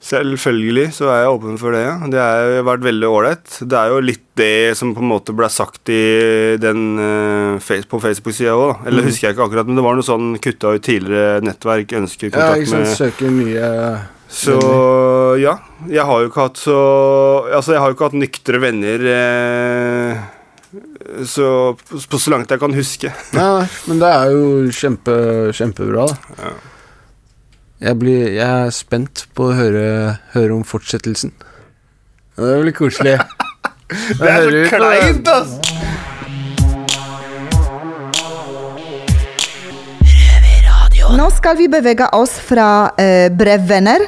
Selvfølgelig 0.00 0.86
så 0.96 1.10
er 1.12 1.18
jeg 1.20 1.32
åpen 1.34 1.58
for 1.60 1.76
det. 1.76 1.82
ja. 1.84 1.96
Det 2.08 2.20
har 2.20 2.64
vært 2.64 2.84
veldig 2.86 3.08
ålreit. 3.08 3.56
Det 3.60 3.76
er 3.76 3.92
jo 3.92 3.98
litt 4.00 4.24
det 4.40 4.72
som 4.78 4.94
på 4.96 5.02
en 5.04 5.10
måte 5.10 5.34
ble 5.36 5.48
sagt 5.52 5.92
i 5.92 6.56
den 6.60 6.96
eh, 7.04 7.82
på 7.88 8.00
Facebook-sida 8.00 8.54
òg. 8.56 8.86
Eller 8.88 9.04
husker 9.04 9.28
jeg 9.28 9.36
ikke 9.36 9.44
akkurat, 9.48 9.68
men 9.68 9.76
det 9.76 9.84
var 9.84 9.98
noe 9.98 10.08
sånn 10.08 10.32
kutta 10.40 10.72
ut 10.72 10.86
tidligere 10.86 11.44
nettverk, 11.44 11.92
ønsker 12.00 12.32
kontakt 12.32 12.64
ja, 12.64 12.70
sant, 12.72 12.88
med 12.88 12.96
søker 12.96 13.36
mye... 13.36 13.68
Så 14.30 14.56
ja. 15.42 15.56
Jeg 15.90 16.06
har 16.06 16.20
jo 16.22 16.28
ikke 16.28 16.44
hatt 16.44 16.58
så 16.62 16.74
Altså, 17.50 17.72
jeg 17.74 17.80
har 17.82 17.90
jo 17.90 17.96
ikke 17.96 18.06
hatt 18.12 18.20
nyktre 18.20 18.60
venner 18.62 19.06
eh, 19.10 20.20
så, 21.26 21.46
på 22.10 22.18
så 22.20 22.30
langt 22.30 22.50
jeg 22.52 22.60
kan 22.62 22.74
huske. 22.74 23.10
Nei, 23.36 23.46
nei, 23.58 23.68
men 23.90 24.02
det 24.02 24.10
er 24.10 24.34
jo 24.34 24.44
kjempe, 24.74 25.14
kjempebra, 25.56 26.06
da. 26.38 26.52
Jeg, 27.80 27.96
blir, 27.98 28.26
jeg 28.36 28.44
er 28.44 28.74
spent 28.76 29.24
på 29.34 29.48
å 29.48 29.56
høre, 29.56 29.84
høre 30.34 30.54
om 30.54 30.64
fortsettelsen. 30.68 31.32
Ja, 32.36 32.44
Det 32.44 32.60
blir 32.66 32.76
koselig. 32.76 33.18
Det 34.20 34.28
er 34.30 34.44
så 34.46 34.76
kleint, 34.76 35.28
ass! 35.32 35.56
Nå 41.10 41.26
skal 41.34 41.56
vi 41.58 41.66
bevege 41.66 42.06
oss 42.14 42.36
fra 42.38 42.92
eh, 43.00 43.26
brevvenner 43.34 44.04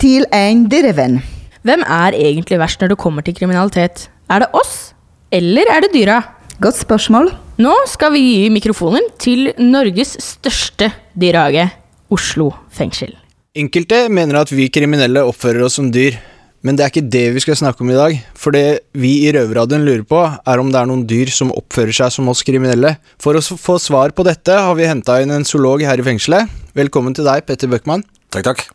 til 0.00 0.24
en 0.32 0.64
dyrevenn. 0.72 1.18
Hvem 1.66 1.82
er 1.84 2.16
egentlig 2.16 2.56
verst 2.62 2.80
når 2.80 2.94
det 2.94 3.00
kommer 3.02 3.26
til 3.26 3.36
kriminalitet? 3.36 4.06
Er 4.32 4.46
det 4.46 4.48
oss, 4.56 4.95
eller 5.34 5.68
er 5.72 5.84
det 5.84 5.92
dyra? 5.94 6.20
Godt 6.62 6.78
spørsmål. 6.78 7.32
Nå 7.60 7.72
skal 7.90 8.12
vi 8.14 8.22
gi 8.22 8.48
mikrofonen 8.52 9.08
til 9.20 9.50
Norges 9.58 10.14
største 10.22 10.90
dyrehage, 11.16 11.66
Oslo 12.12 12.52
fengsel. 12.70 13.16
Enkelte 13.56 14.06
mener 14.12 14.42
at 14.42 14.52
vi 14.52 14.68
kriminelle 14.70 15.24
oppfører 15.26 15.64
oss 15.66 15.78
som 15.80 15.88
dyr, 15.90 16.18
men 16.62 16.76
det 16.76 16.84
er 16.84 16.92
ikke 16.92 17.10
det 17.12 17.24
vi 17.34 17.42
skal 17.42 17.58
snakke 17.58 17.82
om 17.82 17.90
i 17.90 17.96
dag. 17.96 18.16
For 18.36 18.54
det 18.54 18.86
vi 18.96 19.12
i 19.24 19.32
Røverradioen 19.34 19.84
lurer 19.88 20.04
på, 20.06 20.22
er 20.22 20.62
om 20.62 20.70
det 20.72 20.80
er 20.80 20.90
noen 20.90 21.06
dyr 21.08 21.32
som 21.32 21.52
oppfører 21.56 21.96
seg 21.96 22.14
som 22.14 22.28
oss 22.32 22.44
kriminelle. 22.46 22.96
For 23.22 23.38
å 23.38 23.42
få 23.42 23.80
svar 23.82 24.14
på 24.16 24.26
dette 24.28 24.52
har 24.52 24.76
vi 24.78 24.88
henta 24.88 25.18
inn 25.24 25.34
en 25.34 25.48
zoolog 25.48 25.84
her 25.86 26.00
i 26.00 26.06
fengselet. 26.06 26.52
Velkommen 26.76 27.16
til 27.16 27.26
deg, 27.28 27.46
Petter 27.48 27.72
Bøckmann. 27.72 28.04
Takk, 28.34 28.50
takk. 28.52 28.66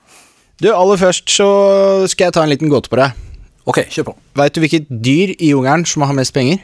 Du, 0.61 0.71
aller 0.73 0.99
først 1.01 1.29
så 1.31 1.51
skal 2.09 2.29
jeg 2.29 2.37
ta 2.37 2.45
en 2.45 2.51
liten 2.53 2.69
gåte 2.71 2.91
på 2.91 2.99
deg. 2.99 3.30
Ok, 3.69 3.83
kjør 3.93 4.11
på. 4.11 4.13
Veit 4.39 4.55
du 4.55 4.61
hvilket 4.63 4.87
dyr 4.89 5.35
i 5.37 5.51
jungelen 5.51 5.85
som 5.85 6.05
har 6.07 6.15
mest 6.17 6.33
penger? 6.33 6.61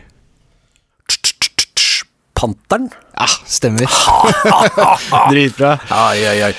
Panteren? 2.37 2.89
Ja, 3.17 3.25
stemmer. 3.49 3.89
Dritbra. 5.31 5.75
Ai, 5.89 6.21
ai, 6.29 6.37
ai. 6.49 6.53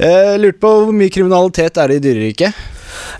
Jeg 0.00 0.40
lurte 0.42 0.58
på 0.62 0.70
hvor 0.74 0.94
mye 0.96 1.12
kriminalitet 1.12 1.78
er 1.78 1.92
det 1.92 2.00
i 2.00 2.04
dyreriket? 2.08 2.56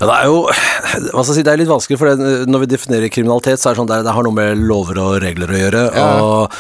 Ja, 0.01 0.07
det 0.09 0.17
er 0.17 0.31
jo 0.31 0.41
hva 0.47 1.23
skal 1.23 1.35
jeg 1.35 1.39
si, 1.41 1.45
det 1.47 1.53
er 1.53 1.61
litt 1.61 1.71
vanskelig, 1.71 1.99
for 2.01 2.11
det, 2.11 2.31
når 2.51 2.65
vi 2.65 2.69
definerer 2.73 3.13
kriminalitet, 3.13 3.61
så 3.61 3.71
er 3.71 3.77
det 3.77 3.83
sånn 3.83 3.91
det, 3.91 4.01
det 4.07 4.15
har 4.17 4.27
noe 4.27 4.37
med 4.37 4.65
lover 4.71 5.01
og 5.03 5.19
regler 5.23 5.53
å 5.53 5.61
gjøre. 5.61 5.83
Ja. 5.95 6.07
Og 6.25 6.57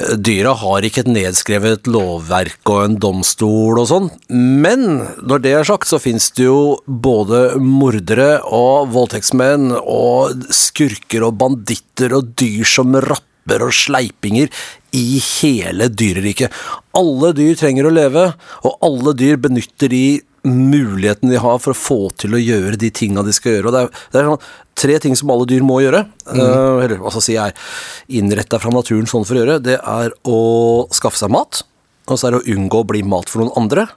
eh, 0.00 0.12
dyra 0.20 0.54
har 0.60 0.86
ikke 0.86 1.04
et 1.04 1.12
nedskrevet 1.12 1.90
lovverk 1.90 2.74
og 2.74 2.84
en 2.84 2.98
domstol 3.02 3.80
og 3.80 3.88
sånn. 3.90 4.10
Men 4.30 4.86
når 5.22 5.44
det 5.44 5.56
er 5.56 5.70
sagt, 5.70 5.90
så 5.90 6.00
fins 6.02 6.30
det 6.36 6.48
jo 6.48 6.60
både 6.86 7.60
mordere 7.62 8.32
og 8.46 8.92
voldtektsmenn 8.94 9.74
og 9.80 10.46
skurker 10.54 11.26
og 11.28 11.38
banditter 11.40 12.16
og 12.16 12.34
dyr 12.40 12.66
som 12.68 12.96
rapper 13.00 13.64
og 13.66 13.74
sleipinger 13.74 14.50
i 14.96 15.20
hele 15.22 15.88
dyreriket. 15.90 16.52
Alle 16.98 17.32
dyr 17.36 17.54
trenger 17.58 17.86
å 17.86 17.94
leve, 17.94 18.26
og 18.66 18.84
alle 18.86 19.14
dyr 19.18 19.38
benytter 19.42 19.92
de 19.92 20.04
muligheten 20.46 21.30
de 21.32 21.40
har 21.40 21.58
for 21.60 21.74
å 21.74 21.78
få 21.78 21.98
til 22.20 22.36
å 22.36 22.40
gjøre 22.40 22.78
de 22.80 22.90
tinga 22.94 23.24
de 23.26 23.34
skal 23.36 23.58
gjøre. 23.58 23.70
Og 23.70 23.74
det 23.74 23.82
er, 23.82 24.04
det 24.12 24.20
er 24.20 24.28
sånn, 24.30 24.48
tre 24.80 24.96
ting 25.04 25.16
som 25.18 25.32
alle 25.34 25.48
dyr 25.50 25.64
må 25.66 25.80
gjøre, 25.84 26.04
eh, 26.32 26.84
eller 26.86 27.00
hva 27.02 27.12
skal 27.12 27.20
jeg 27.20 27.26
si 27.26 27.36
er 27.40 28.20
innretta 28.20 28.60
fra 28.62 28.72
naturen 28.74 29.08
sånn 29.10 29.26
for 29.28 29.36
å 29.36 29.42
gjøre. 29.42 29.58
Det 29.64 29.76
er 29.78 30.14
å 30.24 30.40
skaffe 30.96 31.20
seg 31.20 31.32
mat, 31.34 31.62
og 32.08 32.16
så 32.16 32.28
er 32.28 32.36
det 32.36 32.42
å 32.42 32.56
unngå 32.56 32.82
å 32.82 32.88
bli 32.88 33.04
mat 33.06 33.30
for 33.30 33.44
noen 33.44 33.54
andre, 33.60 33.88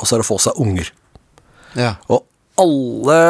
og 0.00 0.08
så 0.08 0.16
er 0.16 0.22
det 0.22 0.28
å 0.28 0.32
få 0.32 0.40
seg 0.42 0.60
unger. 0.62 0.92
Ja. 1.78 1.94
Og 2.08 2.24
alle 2.60 3.20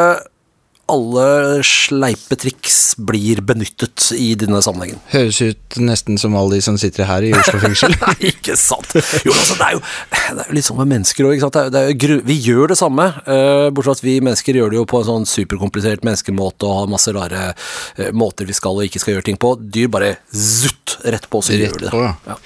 alle 0.91 1.25
sleipe 1.65 2.37
triks 2.39 2.79
blir 2.99 3.41
benyttet 3.45 4.09
i 4.15 4.33
denne 4.39 4.61
sammenhengen. 4.63 4.99
Høres 5.13 5.39
ut 5.41 5.79
nesten 5.81 6.19
som 6.21 6.35
alle 6.37 6.57
de 6.57 6.65
som 6.65 6.77
sitter 6.81 7.07
her 7.09 7.25
i 7.25 7.31
Oslo 7.37 7.61
fengsel. 7.61 7.95
Nei, 8.03 8.15
ikke 8.33 8.57
sant. 8.59 8.93
Jo, 9.25 9.33
altså, 9.33 9.57
det 9.59 9.67
er 9.67 9.77
jo, 9.77 9.83
det 10.11 10.21
er 10.21 10.41
jo 10.51 10.57
litt 10.57 10.67
sånn 10.67 10.81
med 10.81 10.91
mennesker 10.95 11.29
òg. 11.29 12.27
Vi 12.27 12.37
gjør 12.43 12.73
det 12.73 12.79
samme, 12.79 13.07
uh, 13.25 13.69
bortsett 13.71 13.89
fra 13.91 13.97
at 13.99 14.05
vi 14.05 14.17
mennesker 14.23 14.59
gjør 14.59 14.73
det 14.73 14.79
jo 14.81 14.85
på 14.89 15.01
en 15.01 15.09
sånn 15.09 15.27
superkomplisert 15.29 16.05
menneskemåte 16.07 16.67
og 16.67 16.77
har 16.81 16.91
masse 16.91 17.15
rare 17.15 17.47
uh, 17.53 18.07
måter 18.15 18.49
vi 18.49 18.57
skal 18.57 18.77
og 18.77 18.87
ikke 18.87 19.01
skal 19.03 19.17
gjøre 19.17 19.29
ting 19.31 19.41
på. 19.41 19.55
Dyr 19.61 19.91
bare 19.91 20.15
zutt 20.31 20.99
rett 21.03 21.27
på, 21.31 21.41
så 21.41 21.55
Rett 21.55 21.67
gjør 21.67 21.79
de 21.79 21.85
det. 21.87 21.91
på, 21.95 22.05
ja. 22.29 22.37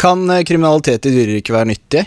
Kan 0.00 0.26
eh, 0.30 0.44
kriminalitet 0.46 1.06
i 1.08 1.14
dyreriket 1.14 1.54
være 1.54 1.72
nyttig? 1.72 2.04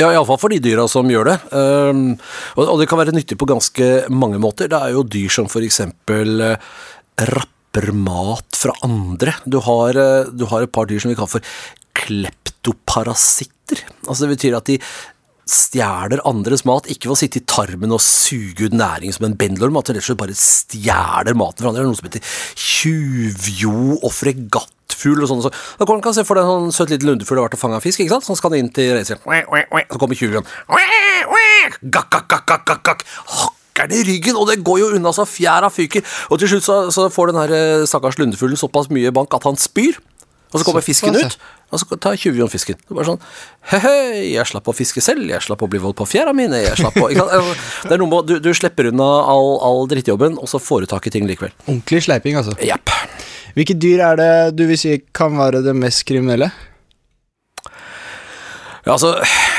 Ja, 0.00 0.08
iallfall 0.08 0.38
for 0.40 0.52
de 0.52 0.60
dyra 0.62 0.86
som 0.88 1.10
gjør 1.10 1.28
det. 1.28 1.36
Um, 1.52 2.14
og, 2.56 2.78
det 2.80 2.88
kan 2.90 3.00
være 3.00 3.14
nyttig 3.14 3.36
på 3.40 3.48
ganske 3.50 3.88
mange 4.12 4.40
måter. 4.40 4.70
Det 4.72 4.78
er 4.78 4.94
jo 4.94 5.04
dyr 5.04 5.32
som 5.32 5.50
eksempel 5.60 6.40
uh, 6.40 6.70
rapper 7.28 7.90
mat 7.92 8.56
fra 8.56 8.74
andre. 8.86 9.36
Du 9.44 9.60
har, 9.64 9.98
uh, 9.98 10.30
du 10.32 10.46
har 10.48 10.64
et 10.64 10.72
par 10.72 10.88
dyr 10.88 11.02
som 11.02 11.12
vi 11.12 11.18
kaller 11.18 11.34
for 11.34 11.56
kleptoparasitter. 12.02 13.84
Altså 14.06 14.24
det 14.24 14.36
betyr 14.36 14.56
at 14.58 14.70
de 14.70 14.78
stjeler 15.52 16.22
andres 16.28 16.64
mat, 16.68 16.86
ikke 16.88 17.10
ved 17.10 17.16
å 17.16 17.20
sitte 17.20 17.40
i 17.42 17.46
tarmen 17.48 17.92
og 17.92 18.00
suge 18.00 18.70
ut 18.70 18.76
næring 18.76 19.12
som 19.12 19.26
en 19.26 19.36
bendelorm, 19.36 19.76
at 19.76 19.90
de 19.90 19.96
rett 19.98 20.04
og 20.04 20.08
slett 20.08 20.22
bare 20.22 20.38
stjeler 20.38 21.36
maten 21.36 21.64
fra 21.64 21.72
andre. 21.72 21.82
Det 21.82 21.84
er 21.84 21.90
noe 21.90 22.00
som 22.00 22.08
heter 22.08 22.24
tjuvjo 22.56 23.98
og 23.98 24.12
fregattfugl 25.02 25.24
og 25.24 25.30
sånn. 25.30 25.42
Så 25.44 25.50
da 25.78 25.86
kan 25.86 26.00
man 26.00 26.14
se 26.16 26.24
for 26.26 26.38
deg 26.38 26.46
en 26.46 26.70
sånn 26.70 26.76
søt 26.76 26.92
liten 26.94 27.10
lundefugl 27.10 27.40
har 27.40 27.48
vært 27.48 27.58
og 27.58 27.62
fanga 27.62 27.80
fisk, 27.82 28.02
ikke 28.02 28.14
sant? 28.16 28.26
Så 28.26 28.36
skal 28.38 28.54
den 28.54 28.66
inn 28.66 28.72
til 28.74 28.92
reiser. 28.96 29.20
Så 29.22 29.98
kommer 29.98 30.18
tjuven. 30.18 30.46
Gakk, 31.82 32.10
gakk, 32.12 32.28
gakk, 32.28 32.46
gakk, 32.46 32.64
gakk, 32.68 32.84
gakk. 32.86 33.04
Hakker 33.32 33.88
den 33.90 34.02
i 34.02 34.06
ryggen, 34.12 34.36
og 34.38 34.48
det 34.50 34.60
går 34.64 34.82
jo 34.82 34.92
unna 34.98 35.12
så 35.16 35.26
fjæra 35.28 35.70
fyker. 35.72 36.04
Og 36.30 36.40
til 36.42 36.54
slutt 36.54 36.66
så, 36.66 36.78
så 36.94 37.08
får 37.12 37.32
den 37.32 37.40
her 37.40 37.54
eh, 37.56 37.86
stakkars 37.88 38.18
lundefuglen 38.20 38.60
såpass 38.60 38.90
mye 38.92 39.12
bank 39.14 39.34
at 39.34 39.48
han 39.48 39.58
spyr. 39.60 39.98
Og 40.52 40.60
så 40.60 40.66
kommer 40.66 40.84
fisken 40.84 41.16
ut, 41.16 41.38
og 41.72 41.80
så 41.80 41.96
tar 41.96 42.18
tjuven 42.20 42.50
fisken. 42.52 42.76
Det 42.76 42.92
er 42.92 42.98
bare 42.98 43.08
sånn 43.08 43.22
He-he, 43.70 43.94
jeg 44.34 44.44
slapp 44.50 44.66
å 44.68 44.74
fiske 44.76 45.00
selv, 45.00 45.24
jeg 45.32 45.40
slapp 45.40 45.64
å 45.64 45.68
bli 45.72 45.80
voldt 45.80 45.96
på 45.96 46.04
fjæra 46.10 46.34
mine, 46.36 46.60
jeg 46.60 46.76
slapp 46.76 46.98
å 47.00 47.08
sant? 47.08 47.62
Det 47.86 47.96
er 47.96 48.02
noe 48.02 48.10
med, 48.10 48.28
du, 48.28 48.34
du 48.44 48.50
slipper 48.52 48.90
unna 48.90 49.06
all, 49.32 49.54
all 49.64 49.88
drittjobben, 49.88 50.36
og 50.36 50.52
så 50.52 50.60
får 50.60 50.84
du 50.84 50.92
tak 50.92 51.08
i 51.08 51.14
ting 51.14 51.24
likevel. 51.24 51.54
Ordentlig 51.64 52.04
sleiping, 52.04 52.36
altså. 52.42 52.52
Jepp. 52.60 52.92
Hvilke 53.56 53.76
dyr 53.76 54.00
er 54.12 54.20
det 54.20 54.32
du 54.56 54.66
vil 54.70 54.78
si 54.80 54.98
kan 55.16 55.34
være 55.38 55.62
det 55.64 55.74
mest 55.76 56.06
kriminelle? 56.08 56.50
Ja, 58.82 58.96
altså, 58.96 59.12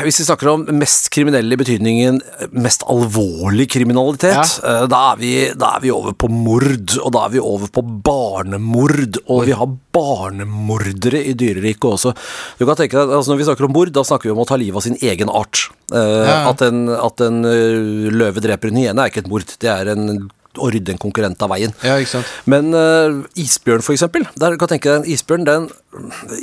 hvis 0.04 0.18
vi 0.20 0.26
snakker 0.28 0.50
om 0.52 0.66
mest 0.76 1.06
kriminelle 1.16 1.56
i 1.56 1.60
betydningen 1.62 2.18
mest 2.60 2.82
alvorlig 2.92 3.70
kriminalitet, 3.72 4.58
ja. 4.60 4.82
da, 4.92 5.00
er 5.14 5.22
vi, 5.22 5.30
da 5.56 5.70
er 5.78 5.86
vi 5.86 5.94
over 5.96 6.12
på 6.20 6.28
mord, 6.28 6.98
og 7.00 7.14
da 7.16 7.22
er 7.24 7.32
vi 7.32 7.40
over 7.40 7.72
på 7.72 7.86
barnemord, 8.04 9.22
og 9.32 9.46
vi 9.48 9.56
har 9.56 9.72
barnemordere 9.96 11.24
i 11.24 11.38
dyreriket 11.40 11.88
også. 11.94 12.12
Du 12.60 12.66
kan 12.68 12.76
tenke 12.82 13.00
deg, 13.00 13.16
altså 13.16 13.32
Når 13.32 13.40
vi 13.40 13.48
snakker 13.48 13.70
om 13.70 13.76
mord, 13.78 13.94
da 13.96 14.04
snakker 14.04 14.28
vi 14.28 14.36
om 14.36 14.44
å 14.44 14.50
ta 14.50 14.60
livet 14.60 14.82
av 14.82 14.88
sin 14.90 15.00
egen 15.00 15.32
art. 15.32 15.70
Eh, 15.94 16.22
Ja. 16.28 16.42
At 16.52 16.60
en, 16.68 16.90
at 16.92 17.24
en 17.24 17.46
eh, 17.48 18.12
løve 18.12 18.44
dreper 18.44 18.74
en 18.74 18.84
hyene 18.84 19.06
er 19.06 19.12
ikke 19.12 19.24
et 19.24 19.32
mord, 19.32 19.48
det 19.64 19.72
er 19.72 19.96
en, 19.96 20.28
å 20.62 20.69
rydde 20.74 20.93
en 20.93 21.01
konkurrent 21.01 21.41
av 21.43 21.53
veien. 21.53 21.74
Ja, 21.86 21.98
ikke 22.01 22.17
sant? 22.17 22.33
Men 22.50 22.74
uh, 22.75 23.24
isbjørn, 23.39 23.86
for 23.86 23.95
eksempel. 23.95 24.27
Der 24.39 24.57
kan 24.62 24.72
tenke 24.72 24.91
deg 24.91 25.01
en 25.01 25.10
isbjørn, 25.15 25.48
den 25.50 25.72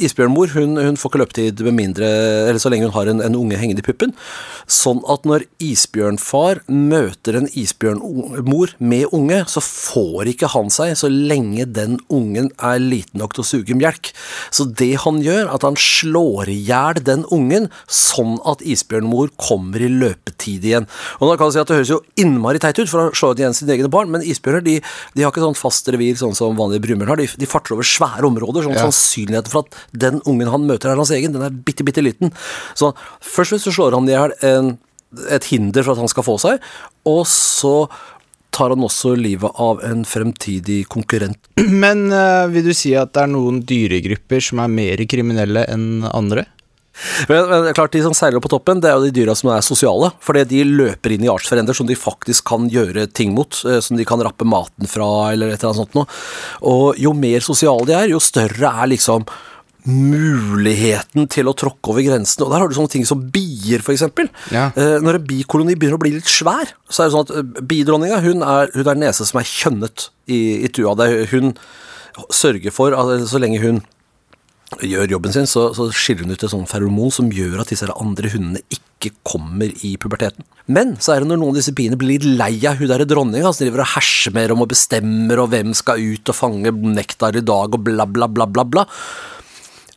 Isbjørnmor 0.00 0.52
hun, 0.54 0.78
hun 0.78 0.98
får 0.98 1.10
ikke 1.10 1.20
løpetid 1.20 1.62
med 1.66 1.74
mindre 1.74 2.06
Eller 2.46 2.60
så 2.62 2.70
lenge 2.70 2.86
hun 2.86 2.94
har 2.94 3.10
en, 3.10 3.22
en 3.24 3.38
unge 3.38 3.58
hengende 3.58 3.82
i 3.82 3.86
puppen. 3.86 4.12
Sånn 4.70 5.00
at 5.10 5.26
når 5.26 5.44
isbjørnfar 5.64 6.62
møter 6.70 7.38
en 7.40 7.48
isbjørnmor 7.58 8.74
med 8.78 9.10
unge, 9.16 9.40
så 9.50 9.62
får 9.64 10.30
ikke 10.34 10.50
han 10.54 10.70
seg 10.72 10.94
så 10.98 11.10
lenge 11.10 11.66
den 11.66 11.98
ungen 12.12 12.50
er 12.56 12.78
liten 12.82 13.20
nok 13.22 13.34
til 13.34 13.44
å 13.44 13.48
suge 13.48 13.78
melk. 13.78 14.12
Så 14.54 14.68
det 14.78 14.92
han 15.04 15.20
gjør, 15.24 15.50
at 15.54 15.66
han 15.66 15.78
slår 15.80 16.52
i 16.52 16.58
hjel 16.68 17.02
den 17.06 17.26
ungen, 17.34 17.68
sånn 17.90 18.38
at 18.48 18.62
isbjørnmor 18.62 19.34
kommer 19.40 19.82
i 19.82 19.90
løpetid 19.90 20.66
igjen. 20.70 20.88
Og 21.18 21.32
da 21.32 21.38
kan 21.40 21.50
du 21.50 21.56
si 21.56 21.62
at 21.62 21.70
Det 21.70 21.76
høres 21.78 21.92
jo 21.92 22.00
innmari 22.18 22.58
teit 22.58 22.78
ut, 22.80 22.88
for 22.90 23.04
han 23.04 23.12
slår 23.14 23.38
igjen 23.38 23.54
sine 23.54 23.76
egne 23.76 23.90
barn, 23.92 24.00
men 24.09 24.23
isbjørner 24.23 24.64
de, 24.64 24.80
de 25.14 25.23
har 25.23 25.33
ikke 25.33 25.42
sånn 25.45 25.59
fast 25.59 25.88
revir 25.92 26.16
sånn 26.16 26.37
som 26.38 26.57
vanlige 26.57 26.85
brunbjørn 26.87 27.09
har. 27.12 27.21
De, 27.21 27.26
de 27.42 27.49
farter 27.50 27.75
over 27.76 27.85
svære 27.85 28.25
områder. 28.25 28.64
sånn 28.64 28.78
Ja. 28.78 28.87
sannsynligheten 28.88 29.50
for 29.52 29.66
at 29.66 29.76
den 29.92 30.21
ungen 30.25 30.49
han 30.49 30.64
møter, 30.69 30.90
er 30.92 30.97
hans 30.97 31.11
egen, 31.11 31.33
den 31.33 31.42
er 31.42 31.50
bitte, 31.50 31.85
bitte 31.85 32.00
liten. 32.04 32.33
Så 32.75 32.95
først 33.21 33.61
så 33.61 33.73
slår 33.75 33.99
han 33.99 34.09
i 34.09 34.14
hjel 34.14 34.78
et 35.30 35.45
hinder 35.50 35.83
for 35.83 35.92
at 35.92 35.99
han 35.99 36.09
skal 36.09 36.23
få 36.23 36.38
seg, 36.38 36.61
og 37.04 37.26
så 37.26 37.88
tar 38.54 38.71
han 38.75 38.83
også 38.83 39.12
livet 39.19 39.50
av 39.62 39.83
en 39.87 40.04
fremtidig 40.04 40.85
konkurrent. 40.90 41.38
Men 41.59 42.09
øh, 42.12 42.49
vil 42.50 42.64
du 42.71 42.73
si 42.75 42.95
at 42.99 43.12
det 43.14 43.23
er 43.23 43.30
noen 43.30 43.61
dyregrupper 43.66 44.42
som 44.42 44.59
er 44.62 44.73
mer 44.73 45.02
kriminelle 45.11 45.66
enn 45.71 46.07
andre? 46.11 46.47
Men, 47.30 47.49
men 47.50 47.75
klart 47.76 47.92
De 47.95 48.02
som 48.04 48.14
seiler 48.16 48.42
på 48.42 48.50
toppen, 48.52 48.80
det 48.83 48.90
er 48.90 48.97
jo 48.99 49.07
de 49.09 49.14
dyra 49.21 49.35
som 49.38 49.50
er 49.54 49.64
sosiale. 49.66 50.11
Fordi 50.25 50.45
de 50.50 50.64
løper 50.69 51.14
inn 51.16 51.25
i 51.26 51.30
artsfrender 51.33 51.76
som 51.76 51.88
de 51.88 51.97
faktisk 51.99 52.47
kan 52.50 52.69
gjøre 52.73 53.07
ting 53.16 53.35
mot. 53.37 53.61
eh, 53.66 53.80
Som 53.85 53.97
de 54.00 54.07
kan 54.09 54.21
rappe 54.25 54.47
maten 54.49 54.88
fra, 54.90 55.33
eller 55.33 55.52
et 55.54 55.61
eller 55.62 55.73
annet 55.73 55.83
sånt 55.85 55.97
noe. 55.99 56.07
Og 56.71 56.99
jo 57.00 57.12
mer 57.16 57.40
sosiale 57.45 57.87
de 57.88 57.97
er, 57.97 58.11
jo 58.14 58.21
større 58.23 58.75
er 58.85 58.90
liksom 58.95 59.26
muligheten 59.88 61.25
til 61.33 61.49
å 61.49 61.54
tråkke 61.57 61.92
over 61.92 62.04
grensene. 62.04 62.45
Og 62.45 62.52
der 62.52 62.62
har 62.62 62.69
du 62.71 62.76
sånne 62.76 62.92
ting 62.92 63.07
som 63.09 63.23
bier, 63.33 63.80
f.eks. 63.80 64.04
Ja. 64.52 64.66
Eh, 64.76 64.99
når 65.00 65.21
en 65.21 65.28
bikoloni 65.28 65.76
begynner 65.78 65.97
å 65.97 66.02
bli 66.02 66.12
litt 66.19 66.28
svær, 66.28 66.75
så 66.90 67.04
er 67.04 67.09
det 67.09 67.14
sånn 67.16 67.25
at 67.28 67.33
eh, 67.38 67.62
bidronninga 67.71 68.21
hun 68.25 68.45
er, 68.45 68.73
hun 68.76 68.90
er 68.92 69.00
nese 69.00 69.26
som 69.28 69.40
er 69.40 69.49
kjønnet 69.49 70.11
i, 70.28 70.40
i 70.66 70.73
tua. 70.75 70.92
Hun 71.33 71.54
sørger 72.35 72.75
for, 72.75 72.92
at 72.97 73.25
så 73.30 73.40
lenge 73.40 73.62
hun 73.62 73.80
gjør 74.78 75.16
jobben 75.16 75.34
sin, 75.34 75.48
så, 75.50 75.70
så 75.74 75.88
skiller 75.94 76.26
hun 76.26 76.34
ut 76.34 76.44
et 76.44 76.52
sånt 76.52 76.70
feromon 76.70 77.10
som 77.14 77.30
gjør 77.34 77.62
at 77.62 77.72
disse 77.72 77.88
andre 77.90 78.30
hundene 78.30 78.62
ikke 78.70 79.10
kommer 79.26 79.72
i 79.86 79.96
puberteten. 80.00 80.46
Men 80.70 80.94
så 81.02 81.14
er 81.14 81.22
det 81.22 81.30
når 81.30 81.40
noen 81.40 81.54
av 81.54 81.58
disse 81.58 81.74
biene 81.74 81.98
blir 81.98 82.20
litt 82.20 82.28
lei 82.38 82.52
av 82.68 82.78
hun 82.78 82.90
derre 82.90 83.08
dronninga, 83.08 83.50
som 83.50 83.66
driver 83.66 83.82
og 83.82 83.92
herser 83.96 84.34
mer 84.36 84.54
om 84.54 84.62
og 84.62 84.70
bestemmer, 84.70 85.42
og 85.42 85.50
hvem 85.54 85.74
skal 85.76 86.02
ut 86.02 86.30
og 86.30 86.38
fange 86.38 86.74
nektar 86.94 87.38
i 87.40 87.44
dag, 87.44 87.74
og 87.74 87.86
bla, 87.86 88.06
bla, 88.06 88.30
bla, 88.30 88.46
bla, 88.46 88.66
bla. 88.76 88.86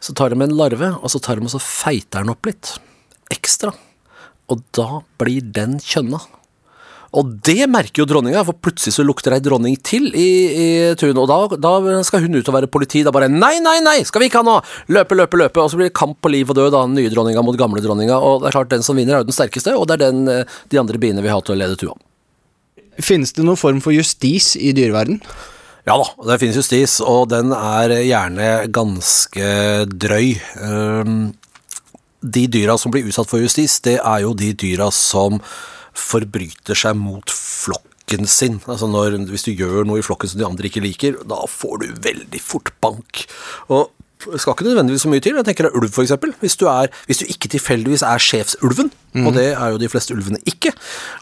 Så 0.03 0.15
tar 0.17 0.33
de 0.33 0.41
en 0.41 0.57
larve, 0.57 0.95
og 0.99 1.13
så 1.13 1.21
tar 1.21 1.39
de 1.39 1.45
og 1.47 1.53
så 1.53 1.61
feiter 1.63 2.23
den 2.23 2.33
opp 2.33 2.49
litt. 2.49 2.73
Ekstra. 3.33 3.75
Og 4.51 4.63
da 4.75 5.03
blir 5.21 5.45
den 5.55 5.77
kjønna. 5.83 6.19
Og 7.13 7.33
det 7.45 7.67
merker 7.69 8.01
jo 8.01 8.07
dronninga, 8.09 8.41
for 8.47 8.57
plutselig 8.57 8.95
så 8.95 9.03
lukter 9.05 9.35
ei 9.35 9.41
dronning 9.43 9.75
til 9.85 10.07
i, 10.17 10.29
i 10.49 10.67
tunet. 10.97 11.19
Og 11.21 11.27
da, 11.29 11.59
da 11.61 12.01
skal 12.07 12.23
hun 12.23 12.39
ut 12.39 12.49
og 12.49 12.55
være 12.55 12.69
politi. 12.73 13.03
Da 13.05 13.13
bare 13.13 13.29
Nei, 13.29 13.59
nei, 13.61 13.75
nei, 13.85 13.99
skal 14.07 14.23
vi 14.23 14.31
ikke 14.31 14.41
ha 14.41 14.47
noe! 14.47 14.63
Løpe, 14.89 15.17
løpe, 15.19 15.37
løpe. 15.37 15.61
Og 15.61 15.69
så 15.69 15.77
blir 15.77 15.91
det 15.91 15.97
kamp 15.99 16.17
på 16.25 16.31
liv 16.33 16.49
og 16.49 16.57
død, 16.57 16.71
da. 16.73 16.81
Den 16.87 16.97
nye 16.97 17.11
dronninga 17.13 17.43
mot 17.45 17.59
gamle 17.59 17.83
dronninga. 17.85 18.17
Og 18.17 18.41
det 18.41 18.49
er 18.49 18.57
klart, 18.57 18.71
den 18.73 18.85
som 18.85 18.97
vinner, 18.97 19.19
er 19.19 19.21
jo 19.21 19.29
den 19.29 19.37
sterkeste, 19.37 19.75
og 19.77 19.85
det 19.91 19.99
er 19.99 20.05
den 20.07 20.25
eh, 20.31 20.57
de 20.73 20.81
andre 20.81 20.97
biene 21.01 21.21
vil 21.21 21.35
ha 21.35 21.41
til 21.45 21.53
å 21.53 21.59
lede 21.61 21.77
tua. 21.77 21.93
Finnes 23.01 23.33
det 23.37 23.45
noen 23.45 23.61
form 23.61 23.81
for 23.81 23.93
justis 23.93 24.53
i 24.57 24.73
dyreverden? 24.73 25.21
Ja 25.83 25.97
da, 25.99 26.05
det 26.29 26.39
finnes 26.39 26.57
justis, 26.61 26.97
og 27.03 27.27
den 27.33 27.51
er 27.53 27.91
gjerne 28.05 28.49
ganske 28.73 29.47
drøy. 29.91 30.33
Ehm, 30.63 31.23
De 32.23 32.45
dyra 32.47 32.77
som 32.79 32.93
blir 32.93 33.03
utsatt 33.09 33.27
for 33.27 33.43
justis, 33.43 33.81
det 33.83 33.97
er 33.99 34.21
jo 34.23 34.31
de 34.39 34.53
dyra 34.55 34.87
som 34.95 35.41
forbryter 35.97 36.77
seg 36.77 36.97
mot 36.99 37.33
flokken 37.33 38.29
sin. 38.29 38.59
Altså 38.67 38.89
når, 38.91 39.17
Hvis 39.31 39.47
du 39.47 39.53
gjør 39.53 39.87
noe 39.87 40.01
i 40.01 40.05
flokken 40.05 40.33
som 40.33 40.41
de 40.41 40.47
andre 40.47 40.69
ikke 40.69 40.83
liker, 40.83 41.19
da 41.29 41.43
får 41.49 41.83
du 41.83 41.91
veldig 42.07 42.41
fort 42.43 42.73
bank. 42.83 43.25
Og 43.73 43.91
det 44.31 44.41
skal 44.41 44.53
ikke 44.53 44.65
nødvendigvis 44.67 45.01
så 45.01 45.11
mye 45.11 45.23
til. 45.23 45.35
Jeg 45.35 45.45
tenker 45.47 45.67
deg 45.67 45.77
ulv, 45.77 45.97
eksempel. 46.03 46.33
Hvis 46.39 46.55
du, 46.59 46.67
er, 46.71 46.91
hvis 47.07 47.21
du 47.21 47.25
ikke 47.29 47.49
tilfeldigvis 47.53 48.03
er 48.07 48.21
sjefsulven, 48.23 48.91
og 49.23 49.33
det 49.35 49.49
er 49.51 49.73
jo 49.73 49.81
de 49.81 49.89
fleste 49.91 50.15
ulvene 50.15 50.39
ikke, 50.49 50.71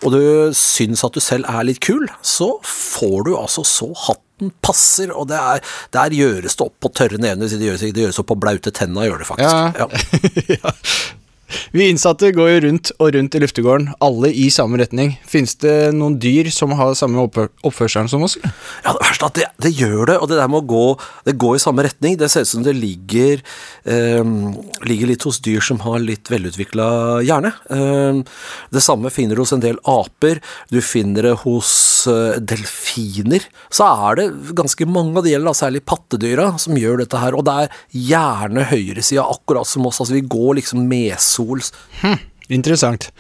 og 0.06 0.14
du 0.14 0.22
syns 0.56 1.04
at 1.04 1.16
du 1.16 1.24
selv 1.24 1.50
er 1.50 1.66
litt 1.68 1.82
kul, 1.84 2.06
så 2.22 2.54
får 2.68 3.26
du 3.28 3.34
altså 3.38 3.66
så 3.68 3.90
hatten 4.08 4.54
passer, 4.64 5.12
og 5.14 5.28
det 5.32 5.40
er, 5.40 5.64
der 5.94 6.18
gjøres 6.18 6.58
det 6.58 6.68
opp 6.68 6.78
på 6.82 6.94
tørre 6.98 7.20
never. 7.22 7.50
Det 7.50 7.62
gjøres, 7.62 7.88
det 7.90 8.06
gjøres 8.06 8.22
opp 8.22 8.32
på 8.32 8.40
blaute 8.42 8.74
tenna, 8.76 9.08
gjør 9.08 9.24
det 9.24 9.32
faktisk. 9.32 9.82
Ja. 9.82 10.62
ja. 10.62 11.18
Vi 11.76 11.88
innsatte 11.90 12.32
går 12.36 12.50
jo 12.52 12.60
rundt 12.68 12.92
og 12.98 13.14
rundt 13.16 13.36
i 13.36 13.42
luftegården, 13.44 13.92
alle 14.04 14.32
i 14.34 14.48
samme 14.54 14.80
retning. 14.82 15.16
Finnes 15.28 15.56
det 15.62 15.76
noen 15.96 16.18
dyr 16.22 16.50
som 16.54 16.74
har 16.80 16.96
samme 16.98 17.24
oppførsel 17.28 18.10
som 18.12 18.26
oss? 18.26 18.38
Ja, 18.42 18.94
det 18.94 19.02
verste 19.04 19.26
er 19.26 19.30
at 19.30 19.40
det, 19.40 19.48
det 19.68 19.74
gjør 19.78 20.12
det, 20.12 20.18
og 20.20 20.32
det 20.32 20.40
der 20.40 20.52
med 20.52 20.64
å 20.64 20.70
gå, 20.72 20.86
det 21.28 21.38
går 21.42 21.58
i 21.58 21.64
samme 21.64 21.86
retning, 21.88 22.18
det 22.20 22.32
ser 22.32 22.46
ut 22.46 22.52
som 22.52 22.66
det 22.66 22.76
ligger, 22.78 23.44
eh, 23.86 24.34
ligger 24.88 25.12
litt 25.12 25.26
hos 25.28 25.42
dyr 25.44 25.64
som 25.66 25.82
har 25.86 26.02
litt 26.04 26.32
velutvikla 26.32 26.88
hjerne. 27.28 27.54
Eh, 27.72 28.22
det 28.72 28.84
samme 28.86 29.12
finner 29.14 29.38
du 29.38 29.44
hos 29.44 29.56
en 29.56 29.64
del 29.64 29.80
aper, 29.88 30.42
du 30.72 30.80
finner 30.86 31.30
det 31.30 31.36
hos 31.46 31.72
eh, 32.12 32.40
delfiner. 32.40 33.46
Så 33.74 33.88
er 33.88 34.22
det 34.22 34.28
ganske 34.58 34.88
mange 34.90 35.18
av 35.20 35.28
de, 35.28 35.36
gjelder, 35.36 35.58
særlig 35.58 35.84
pattedyra, 35.88 36.52
som 36.62 36.78
gjør 36.80 37.04
dette 37.04 37.22
her, 37.22 37.38
og 37.38 37.46
det 37.48 37.58
er 37.64 37.80
gjerne 38.12 38.68
høyresida, 38.72 39.26
akkurat 39.28 39.68
som 39.68 39.86
oss, 39.90 40.02
altså 40.02 40.18
vi 40.18 40.26
går 40.32 40.60
liksom 40.62 40.86
medsols. 41.42 41.74
Interessant. 42.50 43.12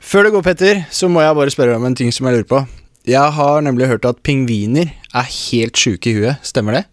Før 0.00 0.24
det 0.24 0.32
går, 0.32 0.42
Petter, 0.42 0.84
så 0.90 1.08
må 1.08 1.20
jeg 1.20 1.36
bare 1.36 1.52
spørre 1.52 1.76
om 1.76 1.84
en 1.84 1.96
ting 1.96 2.12
som 2.12 2.26
jeg 2.26 2.38
lurer 2.38 2.48
på. 2.48 2.62
Jeg 3.08 3.32
har 3.36 3.60
nemlig 3.64 3.88
hørt 3.88 4.04
at 4.04 4.22
pingviner 4.24 4.92
er 5.14 5.28
helt 5.50 5.76
sjuke 5.76 6.10
i 6.10 6.16
huet. 6.16 6.40
Stemmer 6.42 6.78
det? 6.78 6.84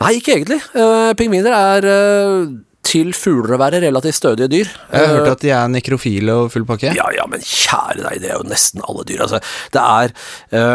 Nei, 0.00 0.14
ikke 0.18 0.36
egentlig. 0.36 0.60
Uh, 0.74 1.14
pingviner 1.18 1.54
er 1.54 1.86
eh, 1.90 2.46
til 2.84 3.10
fugler 3.16 3.56
å 3.56 3.58
være 3.60 3.80
relativt 3.82 4.18
stødige 4.18 4.48
dyr. 4.52 4.68
Jeg 4.92 4.94
har 5.00 5.04
Eh, 5.08 5.14
hørt 5.18 5.30
at 5.32 5.40
de 5.44 5.50
er 5.56 5.68
nekrofile 5.72 6.34
og 6.36 6.50
full 6.52 6.66
pakke. 6.68 6.92
Ja, 6.94 7.06
ja, 7.16 7.24
men 7.30 7.40
kjære 7.40 8.02
deg, 8.04 8.20
det 8.22 8.30
er 8.30 8.36
jo 8.38 8.46
nesten 8.48 8.82
alle 8.86 9.04
dyr. 9.08 9.22
Altså, 9.24 9.40
det 9.74 9.82
er 9.82 10.12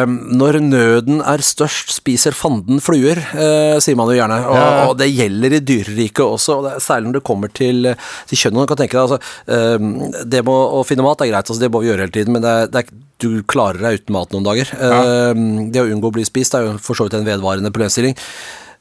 um, 0.04 0.16
Når 0.42 0.60
nøden 0.66 1.22
er 1.22 1.44
størst, 1.46 1.94
spiser 1.96 2.36
fanden 2.36 2.82
fluer, 2.84 3.22
uh, 3.34 3.78
sier 3.84 3.96
man 4.00 4.10
jo 4.12 4.18
gjerne. 4.18 4.40
Og, 4.50 4.56
Ja. 4.60 4.88
og 4.90 4.98
det 5.00 5.10
gjelder 5.14 5.54
i 5.56 5.62
dyreriket 5.64 6.26
også, 6.26 6.58
og 6.60 6.64
det 6.68 6.74
er 6.76 6.84
særlig 6.84 7.12
når 7.12 7.20
det 7.20 7.24
kommer 7.30 7.54
til, 7.54 7.94
til 8.28 8.38
kjønn. 8.44 8.58
Du 8.60 8.66
kan 8.74 8.82
tenke 8.82 8.98
deg, 8.98 9.06
altså, 9.06 9.20
um, 9.80 9.92
det 10.26 10.44
med 10.44 10.54
å 10.80 10.82
finne 10.88 11.06
mat 11.06 11.22
er 11.22 11.32
greit, 11.32 11.46
altså, 11.46 11.62
det 11.62 11.72
må 11.72 11.84
vi 11.84 11.92
gjøre 11.92 12.08
hele 12.08 12.16
tiden, 12.18 12.34
men 12.36 12.44
det 12.44 12.50
er, 12.56 12.68
det 12.74 12.84
er, 12.84 12.92
du 13.20 13.44
klarer 13.44 13.82
deg 13.84 14.00
uten 14.02 14.16
mat 14.16 14.32
noen 14.32 14.46
dager. 14.48 14.70
Ehm, 14.80 15.72
det 15.74 15.82
å 15.84 15.90
unngå 15.92 16.08
å 16.08 16.14
bli 16.16 16.24
spist 16.24 16.54
er 16.56 16.64
jo 16.64 16.78
for 16.80 16.96
så 16.96 17.04
vidt 17.08 17.18
en 17.18 17.26
vedvarende 17.28 17.72
problemstilling. 17.76 18.16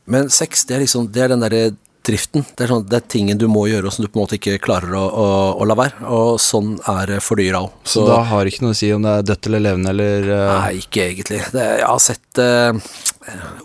Men 0.07 0.31
sex, 0.31 0.63
det 0.69 0.77
er 0.77 0.85
liksom 0.85 1.09
Det 1.13 1.25
er 1.25 1.33
den 1.33 1.43
derre 1.43 1.63
driften. 2.09 2.47
Det 2.57 2.67
er, 2.67 2.73
sånn, 2.73 2.87
det 2.89 2.99
er 3.01 3.07
tingen 3.13 3.41
du 3.41 3.47
må 3.51 3.67
gjøre, 3.71 3.89
og 3.89 3.95
som 3.95 4.05
du 4.05 4.11
på 4.11 4.19
en 4.19 4.25
måte 4.25 4.39
ikke 4.39 4.59
klarer 4.65 4.97
å, 4.99 5.05
å, 5.05 5.29
å 5.61 5.69
la 5.69 5.77
være. 5.79 6.09
Og 6.09 6.41
sånn 6.43 6.77
er 6.89 7.15
det 7.15 7.21
for 7.25 7.41
dyra 7.41 7.63
òg. 7.67 7.77
Så 7.89 8.07
da 8.09 8.23
har 8.31 8.45
det 8.45 8.55
ikke 8.55 8.67
noe 8.67 8.77
å 8.77 8.81
si 8.81 8.91
om 8.95 9.05
det 9.05 9.15
er 9.21 9.29
dødt 9.33 9.51
eller 9.51 9.65
levende 9.69 9.95
eller 9.95 10.33
uh... 10.33 10.43
Nei, 10.65 10.81
ikke 10.83 11.07
egentlig. 11.11 11.43
Det, 11.55 11.69
jeg 11.83 11.87
har 11.89 12.03
sett 12.03 12.43
uh, 12.43 12.99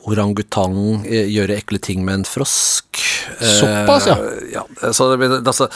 orangutang 0.09 0.77
eh, 1.05 1.27
gjøre 1.31 1.57
ekle 1.61 1.79
ting 1.83 2.03
med 2.05 2.21
en 2.21 2.25
frosk. 2.27 2.99
Eh, 3.39 3.53
Såpass, 3.59 4.07
ja. 4.07 4.17
ja 4.53 4.63
så, 4.91 5.13
altså, 5.15 5.69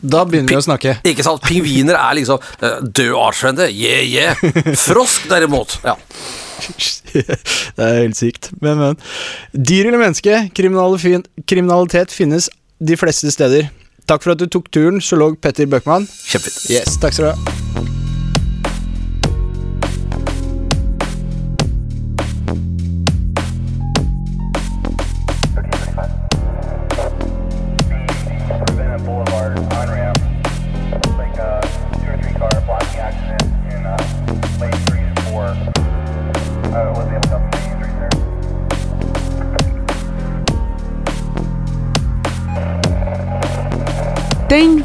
Da 0.00 0.24
begynner 0.28 0.54
vi 0.54 0.60
å 0.60 0.64
snakke. 0.64 0.96
ikke 1.08 1.26
sant? 1.26 1.44
Pingviner 1.46 1.98
er 1.98 2.16
liksom 2.20 2.40
eh, 2.60 2.78
død 2.82 3.18
artsfrende. 3.18 3.68
Yeah, 3.72 4.06
yeah. 4.06 4.76
Frosk, 4.86 5.28
derimot. 5.32 5.78
Ja. 5.84 5.98
det 7.76 7.86
er 7.86 8.00
helt 8.02 8.18
sykt. 8.18 8.50
Men, 8.60 8.80
men. 8.80 9.00
Dyr 9.52 9.90
eller 9.90 10.02
menneske? 10.02 10.44
Kriminalitet 10.54 12.14
finnes 12.14 12.50
de 12.82 12.98
fleste 12.98 13.30
steder. 13.34 13.70
Takk 14.10 14.24
for 14.24 14.34
at 14.34 14.42
du 14.42 14.48
tok 14.50 14.70
turen, 14.74 15.00
zoolog 15.00 15.38
Petter 15.42 15.68
Bøckmann. 15.70 16.08
Kjempefint. 16.26 16.70
Yes, 16.74 16.98
takk 17.02 17.14
skal 17.14 17.30
du 17.30 17.34
ha. 17.34 18.11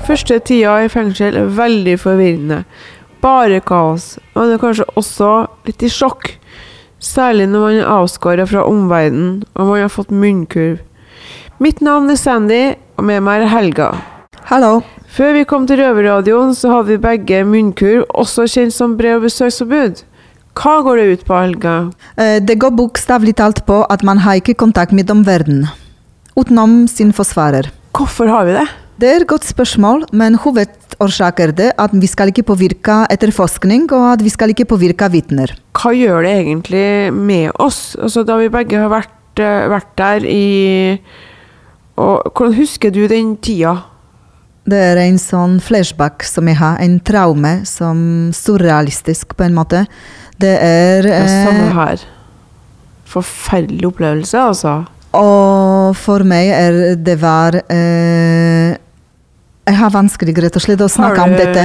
Første 0.07 0.39
tida 0.47 0.77
i 0.85 0.89
fengsel 0.91 1.35
er 1.37 1.49
veldig 1.57 1.95
forvirrende. 1.99 2.61
Bare 3.23 3.59
kaos. 3.65 4.17
Man 4.35 4.53
er 4.53 4.61
kanskje 4.61 4.85
også 4.99 5.31
litt 5.67 5.83
i 5.83 5.89
sjokk. 5.91 6.33
Særlig 7.03 7.47
når 7.51 7.63
man 7.65 7.79
er 7.81 7.89
avskåret 7.93 8.49
fra 8.49 8.63
omverdenen 8.65 9.43
og 9.53 9.71
man 9.71 9.83
har 9.83 9.93
fått 9.93 10.13
munnkurv. 10.13 10.79
Mitt 11.61 11.81
navn 11.81 12.09
er 12.13 12.19
Sandy, 12.21 12.61
og 12.97 13.05
med 13.05 13.23
meg 13.25 13.43
er 13.43 13.51
Helga. 13.51 13.89
Hallo. 14.51 14.81
Før 15.09 15.33
vi 15.33 15.45
kom 15.49 15.65
til 15.65 15.79
Røverradioen, 15.81 16.53
så 16.53 16.69
hadde 16.69 16.91
vi 16.93 16.97
begge 17.01 17.39
munnkurv, 17.47 18.03
også 18.13 18.45
kjent 18.51 18.75
som 18.75 18.93
brev- 18.99 19.17
og 19.17 19.25
besøksforbud. 19.25 20.03
Hva 20.57 20.75
går 20.85 20.99
det 21.01 21.07
ut 21.11 21.25
på, 21.25 21.37
Helga? 21.37 21.75
Eh, 22.17 22.39
Det 22.39 22.59
går 22.59 22.75
bokstavelig 22.77 23.35
talt 23.35 23.65
på 23.65 23.85
at 23.89 24.03
man 24.03 24.19
har 24.19 24.37
ikke 24.37 24.57
kontakt 24.57 24.91
med 24.93 25.09
omverdenen. 25.09 25.67
Utenom 26.37 26.87
sin 26.87 27.11
forsvarer. 27.13 27.71
Hvorfor 27.97 28.29
har 28.29 28.45
vi 28.45 28.53
det? 28.53 28.67
Det 28.97 29.05
er 29.05 29.21
et 29.21 29.29
godt 29.29 29.45
spørsmål, 29.45 30.07
men 30.17 30.39
hovedårsak 30.41 31.41
er 31.43 31.51
det 31.53 31.67
at 31.77 31.91
vi 31.93 32.07
skal 32.09 32.31
ikke 32.31 32.47
påvirke 32.49 33.03
etterforskning, 33.13 33.85
og 33.93 34.15
at 34.15 34.23
vi 34.25 34.31
skal 34.33 34.49
ikke 34.49 34.65
påvirke 34.71 35.09
vitner. 35.13 35.53
Hva 35.77 35.91
gjør 35.93 36.25
det 36.25 36.31
egentlig 36.39 37.13
med 37.13 37.51
oss? 37.61 37.93
Altså, 38.01 38.23
da 38.25 38.39
vi 38.41 38.49
begge 38.49 38.79
har 38.81 38.89
vært, 38.89 39.37
eh, 39.37 39.67
vært 39.69 39.91
der 40.01 40.25
i 40.25 40.99
og, 41.97 42.31
Hvordan 42.33 42.53
husker 42.57 42.89
du 42.93 43.07
den 43.07 43.37
tida? 43.37 43.75
Det 44.65 44.77
er 44.77 44.97
en 44.97 45.17
sånn 45.17 45.59
flashback 45.61 46.25
som 46.25 46.47
jeg 46.47 46.57
har, 46.57 46.77
en 46.81 46.99
traume 46.99 47.65
som 47.65 48.31
surrealistisk 48.33 49.37
på 49.37 49.45
en 49.45 49.53
måte. 49.53 49.85
Det 50.41 50.57
er 50.57 51.01
Det 51.03 51.13
er 51.13 51.45
samme 51.45 51.69
eh, 51.69 51.73
her. 51.73 51.97
Forferdelig 53.05 53.87
opplevelse, 53.93 54.37
altså. 54.37 54.85
Og 55.13 55.95
for 55.95 56.25
meg 56.27 56.49
er 56.49 56.95
det 56.95 57.21
var 57.21 57.61
eh, 57.69 58.75
Jeg 59.67 59.75
har 59.81 59.91
vanskelig 59.91 60.33
rett 60.45 60.55
og 60.55 60.63
slett 60.63 60.81
å 60.83 60.87
snakke 60.87 61.23
om 61.25 61.33
dette. 61.35 61.63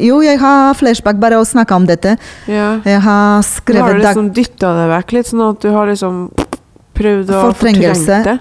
Jo, 0.00 0.22
jeg 0.24 0.38
har 0.40 0.72
flashback 0.78 1.18
bare 1.20 1.36
å 1.36 1.44
snakke 1.44 1.76
om 1.76 1.84
dette. 1.88 2.16
Ja. 2.48 2.78
Jeg 2.88 3.02
har 3.04 3.42
Du 3.42 3.42
har 3.42 3.44
skrevet 3.44 4.00
liksom 4.00 4.30
dytta 4.32 4.72
det 4.78 4.86
vekk 4.94 5.12
litt, 5.18 5.28
sånn 5.28 5.44
at 5.50 5.60
du 5.60 5.68
har 5.74 5.90
liksom 5.90 6.22
prøvd 6.96 7.32
å 7.32 7.42
fortrenge 7.50 7.92
det. 8.06 8.38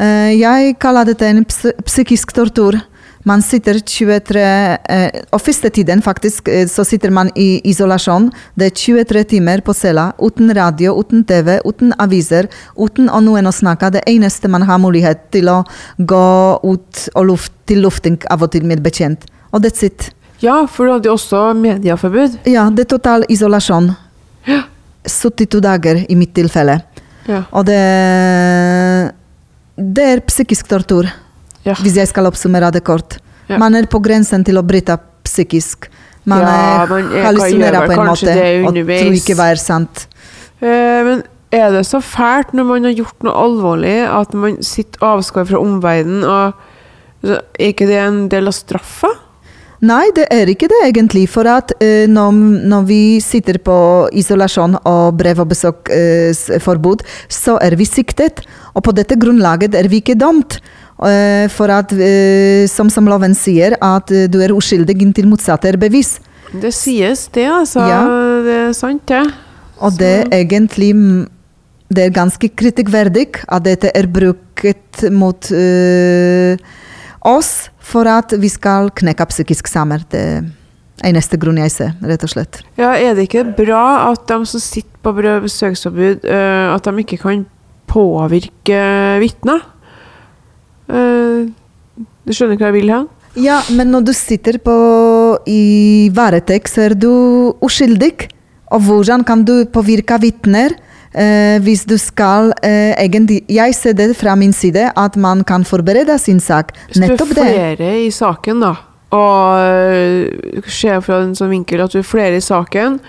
Eh, 0.00 0.30
jeg 0.40 0.76
kaller 0.80 1.08
dette 1.08 1.28
en 1.28 1.44
psykisk 1.44 2.32
tortur. 2.36 2.80
Man 3.28 3.42
sitter 3.44 3.76
23 3.84 4.40
eh, 4.40 5.18
Og 5.34 5.42
første 5.44 5.68
tiden 5.68 6.00
faktisk 6.02 6.48
eh, 6.48 6.64
så 6.68 6.84
sitter 6.88 7.12
man 7.12 7.28
i 7.36 7.60
isolasjon. 7.68 8.30
Det 8.56 8.70
er 8.70 8.76
23 9.04 9.24
timer 9.34 9.60
på 9.64 9.74
cella, 9.76 10.10
uten 10.18 10.52
radio, 10.56 10.94
uten 10.96 11.24
TV, 11.28 11.58
uten 11.68 11.92
aviser, 12.00 12.48
uten 12.80 13.10
å 13.12 13.20
noen 13.24 13.50
å 13.50 13.52
snakke. 13.52 13.92
Det 13.92 14.06
eneste 14.08 14.48
man 14.48 14.64
har 14.68 14.80
mulighet 14.80 15.28
til 15.34 15.52
å 15.52 15.58
gå 15.98 16.24
ut 16.64 17.04
luft, 17.28 17.52
til 17.68 17.84
lufting 17.84 18.16
av 18.32 18.46
og 18.46 18.54
til 18.56 18.64
med 18.64 18.80
betjent. 18.84 19.28
Og 19.52 19.60
that's 19.66 19.84
it. 19.84 20.10
Ja, 20.40 20.64
for 20.64 20.88
du 20.88 20.96
hadde 20.96 21.10
jo 21.10 21.18
også 21.18 21.50
medieforbud. 21.60 22.40
Ja, 22.48 22.70
det 22.72 22.86
er 22.86 22.92
total 22.96 23.28
isolasjon. 23.28 23.92
Ja. 24.48 24.62
72 25.04 25.60
dager 25.64 26.06
i 26.08 26.16
mitt 26.16 26.32
tilfelle. 26.36 26.80
Ja. 27.28 27.44
Og 27.52 27.66
det 27.68 27.80
Det 29.80 30.04
er 30.04 30.20
psykisk 30.20 30.68
tortur. 30.68 31.08
Ja. 31.70 31.78
Hvis 31.80 31.98
jeg 32.00 32.10
skal 32.10 32.28
oppsummere 32.30 32.70
det 32.74 32.84
kort. 32.86 33.18
Ja. 33.50 33.58
Man 33.58 33.74
er 33.78 33.88
på 33.90 34.00
grensen 34.02 34.44
til 34.46 34.60
å 34.60 34.64
bryte 34.66 34.98
psykisk. 35.26 35.90
Man 36.28 36.42
Ja, 36.44 36.84
hallusinerer 36.84 37.86
på 37.88 37.96
en 37.96 38.08
måte 38.10 38.28
det 38.28 38.48
og 38.66 38.76
tror 38.76 39.16
ikke 39.16 39.36
hva 39.38 39.50
er 39.54 39.60
sant. 39.60 40.06
Eh, 40.60 41.00
men 41.06 41.22
er 41.50 41.72
det 41.74 41.86
så 41.88 42.02
fælt 42.04 42.52
når 42.54 42.68
man 42.68 42.84
har 42.86 42.94
gjort 42.98 43.24
noe 43.26 43.34
alvorlig, 43.46 43.96
at 44.06 44.36
man 44.36 44.60
sitter 44.62 45.02
avskåret 45.02 45.50
fra 45.50 45.62
omverdenen, 45.62 46.22
er 47.24 47.72
ikke 47.72 47.88
det 47.88 47.98
en 48.04 48.22
del 48.32 48.50
av 48.50 48.56
straffa? 48.56 49.10
Nei, 49.80 50.10
det 50.12 50.26
er 50.28 50.50
ikke 50.52 50.68
det 50.68 50.78
egentlig. 50.90 51.24
For 51.32 51.48
at 51.48 51.72
uh, 51.80 52.04
når, 52.08 52.36
når 52.68 52.84
vi 52.88 53.02
sitter 53.24 53.56
på 53.64 53.76
isolasjon 54.12 54.76
og 54.84 55.16
brev- 55.16 55.40
og 55.40 55.48
besøksforbud, 55.54 57.04
så 57.32 57.56
er 57.64 57.78
vi 57.80 57.88
siktet. 57.88 58.44
Og 58.76 58.84
på 58.84 58.94
dette 58.96 59.16
grunnlaget 59.20 59.74
er 59.78 59.88
vi 59.88 60.02
ikke 60.04 60.18
dømt. 60.20 60.58
Eh, 61.00 61.48
for 61.48 61.72
at, 61.72 61.92
eh, 61.96 62.66
som, 62.68 62.90
som 62.92 63.06
loven 63.08 63.32
sier, 63.36 63.76
at 63.80 64.10
eh, 64.12 64.26
du 64.28 64.40
er 64.44 64.52
uskyldig 64.52 64.98
inntil 65.00 65.30
motsatt 65.30 65.64
er 65.64 65.78
bevis. 65.80 66.18
Det 66.52 66.72
sies 66.74 67.28
det, 67.32 67.46
altså. 67.48 67.86
Ja. 67.88 68.00
Det 68.44 68.56
er 68.66 68.74
sant, 68.76 69.06
det. 69.08 69.22
Og 69.80 69.96
det 69.96 70.14
er 70.26 70.34
egentlig 70.42 70.90
mm, 70.92 71.20
Det 71.90 72.04
er 72.04 72.12
ganske 72.14 72.50
kritikkverdig 72.52 73.40
at 73.48 73.64
dette 73.64 73.90
er 73.96 74.06
brukt 74.06 75.00
mot 75.10 75.48
øh, 75.50 76.58
oss 77.26 77.70
for 77.80 78.06
at 78.06 78.34
vi 78.38 78.50
skal 78.52 78.92
knekke 78.94 79.26
psykisk 79.26 79.66
sammen. 79.66 80.04
Det 80.12 80.20
er 80.20 80.44
eneste 81.08 81.40
grunn 81.40 81.58
jeg 81.58 81.72
ser, 81.72 81.96
rett 82.04 82.22
og 82.22 82.30
slett. 82.30 82.60
Ja, 82.78 82.92
er 82.92 83.16
det 83.16 83.26
ikke 83.26 83.46
bra 83.56 84.12
at 84.12 84.28
de 84.28 84.38
som 84.46 84.62
sitter 84.62 85.00
på 85.02 85.16
besøksforbud, 85.16 86.28
øh, 86.28 86.74
at 86.76 86.84
de 86.84 87.02
ikke 87.02 87.18
kan 87.24 87.46
påvirke 87.90 88.84
vitner? 89.24 89.64
Eh, 90.90 91.48
du 92.26 92.34
skjønner 92.34 92.58
hva 92.58 92.70
jeg 92.70 92.78
vil 92.80 92.92
ha 92.94 93.00
Ja, 93.38 93.60
men 93.70 93.92
når 93.94 94.08
du 94.08 94.12
sitter 94.16 94.58
på 94.58 94.74
i 95.46 96.10
varetekt, 96.14 96.74
er 96.82 96.96
du 96.98 97.54
uskyldig. 97.62 98.26
Og 98.74 98.82
hvordan 98.86 99.22
kan 99.26 99.44
du 99.46 99.64
påvirke 99.70 100.18
vitner? 100.22 100.74
Eh, 101.10 101.58
hvis 101.62 101.82
du 101.90 101.96
skal 101.98 102.52
eh, 102.62 102.94
egentlig 103.02 103.40
Jeg 103.50 103.74
ser 103.74 103.96
det 103.98 104.12
fra 104.14 104.36
min 104.38 104.52
side 104.54 104.92
at 104.94 105.16
man 105.18 105.42
kan 105.42 105.64
forberede 105.66 106.18
sin 106.22 106.38
sak. 106.38 106.70
Hvis 106.86 107.00
du 107.00 107.06
Nettopp 107.06 107.32
er 107.32 107.40
det. 107.40 107.46
flere 107.54 107.90
i 108.04 108.10
saken, 108.14 108.60
da, 108.62 108.74
og 109.10 109.58
øh, 109.58 110.62
ser 110.70 111.00
fra 111.02 111.24
en 111.24 111.34
sånn 111.34 111.50
vinkel 111.50 111.82
at 111.82 111.90
du 111.90 111.98
er 111.98 112.06
flere 112.06 112.38
i 112.38 112.44
saken, 112.44 113.00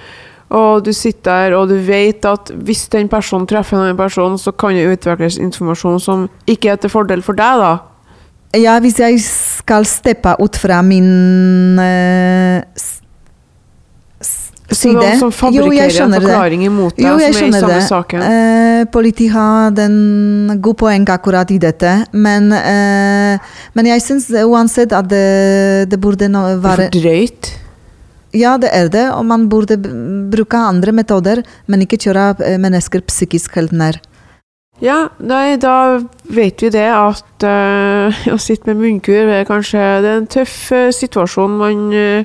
og 0.52 0.84
du 0.84 0.92
sitter 0.96 1.48
der 1.48 1.56
og 1.56 1.70
du 1.72 1.78
vet 1.80 2.26
at 2.28 2.52
hvis 2.52 2.88
den 2.92 3.08
personen 3.12 3.48
treffer 3.48 3.78
en 3.78 3.86
annen 3.86 4.00
person, 4.00 4.38
så 4.38 4.52
kan 4.52 4.76
det 4.76 4.90
utvikles 4.92 5.40
informasjon 5.40 6.00
som 6.04 6.28
ikke 6.50 6.74
er 6.74 6.82
til 6.82 6.92
fordel 6.92 7.24
for 7.26 7.40
deg, 7.40 7.62
da. 7.62 7.74
Ja, 8.60 8.76
hvis 8.84 8.98
jeg 9.00 9.22
skal 9.24 9.86
steppe 9.88 10.34
ut 10.44 10.58
fra 10.60 10.82
min 10.84 11.80
uh, 11.80 12.60
side 14.20 14.68
Så 14.76 14.92
noen 14.92 15.22
som 15.22 15.32
Jo, 15.32 15.38
fabrikkerer 15.38 16.04
en 16.04 16.16
forklaring 16.18 16.66
imot 16.68 16.98
deg, 16.98 17.08
Jo, 17.08 17.16
som 17.16 17.24
er 17.24 17.48
i 17.48 17.62
samme 17.62 17.78
det. 17.78 17.88
saken. 17.88 18.26
Uh, 18.26 18.84
politiet 18.92 19.32
har 19.32 19.72
den 19.76 20.60
god 20.64 20.80
poeng 20.84 21.08
akkurat 21.16 21.52
i 21.56 21.62
dette, 21.64 21.96
men, 22.12 22.52
uh, 22.52 23.56
men 23.78 23.92
jeg 23.94 24.04
syns 24.04 24.28
uansett 24.44 24.92
at 25.00 25.08
det, 25.12 25.88
det 25.92 26.00
burde 26.00 26.28
Det 26.28 26.36
er 26.36 26.60
være 26.60 26.90
for 26.90 27.00
drøyt. 27.00 27.54
Ja, 28.34 28.56
det 28.62 28.72
er 28.72 28.88
det, 28.92 29.08
og 29.12 29.26
man 29.28 29.50
burde 29.52 29.78
bruke 30.32 30.58
andre 30.58 30.94
metoder, 30.96 31.44
men 31.68 31.84
ikke 31.84 32.00
kjøre 32.00 32.32
eh, 32.48 32.58
mennesker 32.62 33.04
psykisk 33.08 33.58
helt 33.60 33.76
nær. 33.76 34.00
Ja, 34.82 35.12
nei, 35.22 35.60
da 35.62 36.02
vet 36.34 36.64
vi 36.64 36.72
det 36.74 36.88
at 36.90 37.46
uh, 37.46 38.22
å 38.34 38.38
sitte 38.42 38.72
med 38.72 38.80
munnkur 38.82 39.30
er 39.30 39.46
kanskje 39.46 39.78
det 40.02 40.10
er 40.10 40.22
en 40.24 40.30
tøff 40.32 40.56
uh, 40.74 40.88
situasjon 40.96 41.60
man 41.60 41.84
eh, 41.94 42.24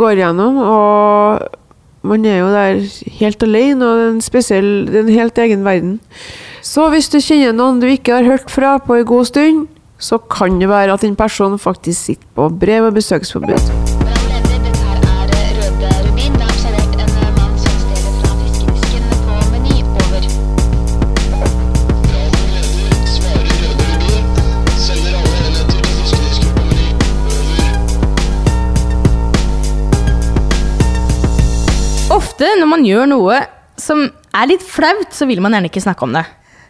går 0.00 0.22
gjennom. 0.22 0.56
Og 0.64 2.08
man 2.08 2.24
er 2.24 2.40
jo 2.40 2.48
der 2.54 2.80
helt 3.18 3.44
alene, 3.44 3.84
og 3.84 3.98
det 4.00 4.06
er 4.06 4.14
en 4.14 4.24
spesiell, 4.24 4.70
det 4.88 5.02
er 5.02 5.04
en 5.04 5.18
helt 5.18 5.42
egen 5.44 5.66
verden. 5.68 5.98
Så 6.64 6.88
hvis 6.94 7.12
du 7.12 7.18
kjenner 7.20 7.52
noen 7.56 7.82
du 7.82 7.90
ikke 7.90 8.22
har 8.22 8.30
hørt 8.30 8.48
fra 8.52 8.78
på 8.80 8.96
en 8.96 9.08
god 9.12 9.28
stund, 9.28 9.66
så 9.98 10.16
kan 10.32 10.56
det 10.62 10.70
være 10.70 10.94
at 10.94 11.04
den 11.04 11.18
personen 11.18 11.60
faktisk 11.60 12.08
sitter 12.08 12.32
på 12.38 12.48
brev- 12.56 12.88
og 12.88 12.96
besøksforbud. 12.96 13.77
Når 32.68 32.76
man 32.76 32.84
gjør 32.84 33.06
noe 33.08 33.36
som 33.80 34.02
er 34.36 34.48
litt 34.50 34.64
flaut, 34.66 35.08
så 35.16 35.24
vil 35.24 35.40
man 35.40 35.54
gjerne 35.56 35.70
ikke 35.70 35.80
snakke 35.80 36.04
om 36.04 36.12
det. 36.12 36.24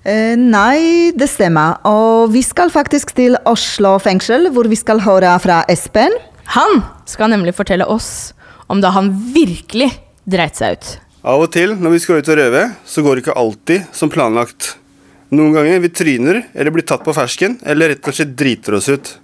Eh, 0.06 0.36
nei, 0.38 1.10
det 1.18 1.26
stemmer. 1.26 1.80
Og 1.90 2.30
vi 2.30 2.44
skal 2.46 2.70
faktisk 2.70 3.10
til 3.18 3.34
Oslo 3.50 3.96
fengsel, 3.98 4.46
hvor 4.54 4.68
vi 4.70 4.78
skal 4.78 5.02
høre 5.02 5.32
fra 5.42 5.64
Espen. 5.72 6.14
Han 6.54 6.84
skal 7.10 7.32
nemlig 7.34 7.56
fortelle 7.58 7.88
oss 7.90 8.30
om 8.70 8.78
da 8.84 8.92
han 8.94 9.10
virkelig 9.34 9.90
dreit 10.28 10.54
seg 10.60 10.78
ut. 10.78 10.92
Av 11.26 11.42
og 11.42 11.50
til 11.52 11.74
når 11.74 11.96
vi 11.96 12.02
skal 12.04 12.22
ut 12.22 12.30
og 12.30 12.38
røve, 12.38 12.62
så 12.86 13.02
går 13.02 13.18
det 13.18 13.26
ikke 13.26 13.38
alltid 13.42 13.90
som 13.98 14.12
planlagt. 14.12 14.76
Noen 15.34 15.56
ganger 15.58 15.82
vi 15.82 15.90
tryner 15.92 16.44
eller 16.54 16.72
blir 16.78 16.86
tatt 16.88 17.02
på 17.04 17.16
fersken, 17.16 17.58
eller 17.66 17.90
rett 17.96 18.06
og 18.06 18.14
slett 18.14 18.38
driter 18.38 18.78
oss 18.78 18.86
ut. 18.88 19.16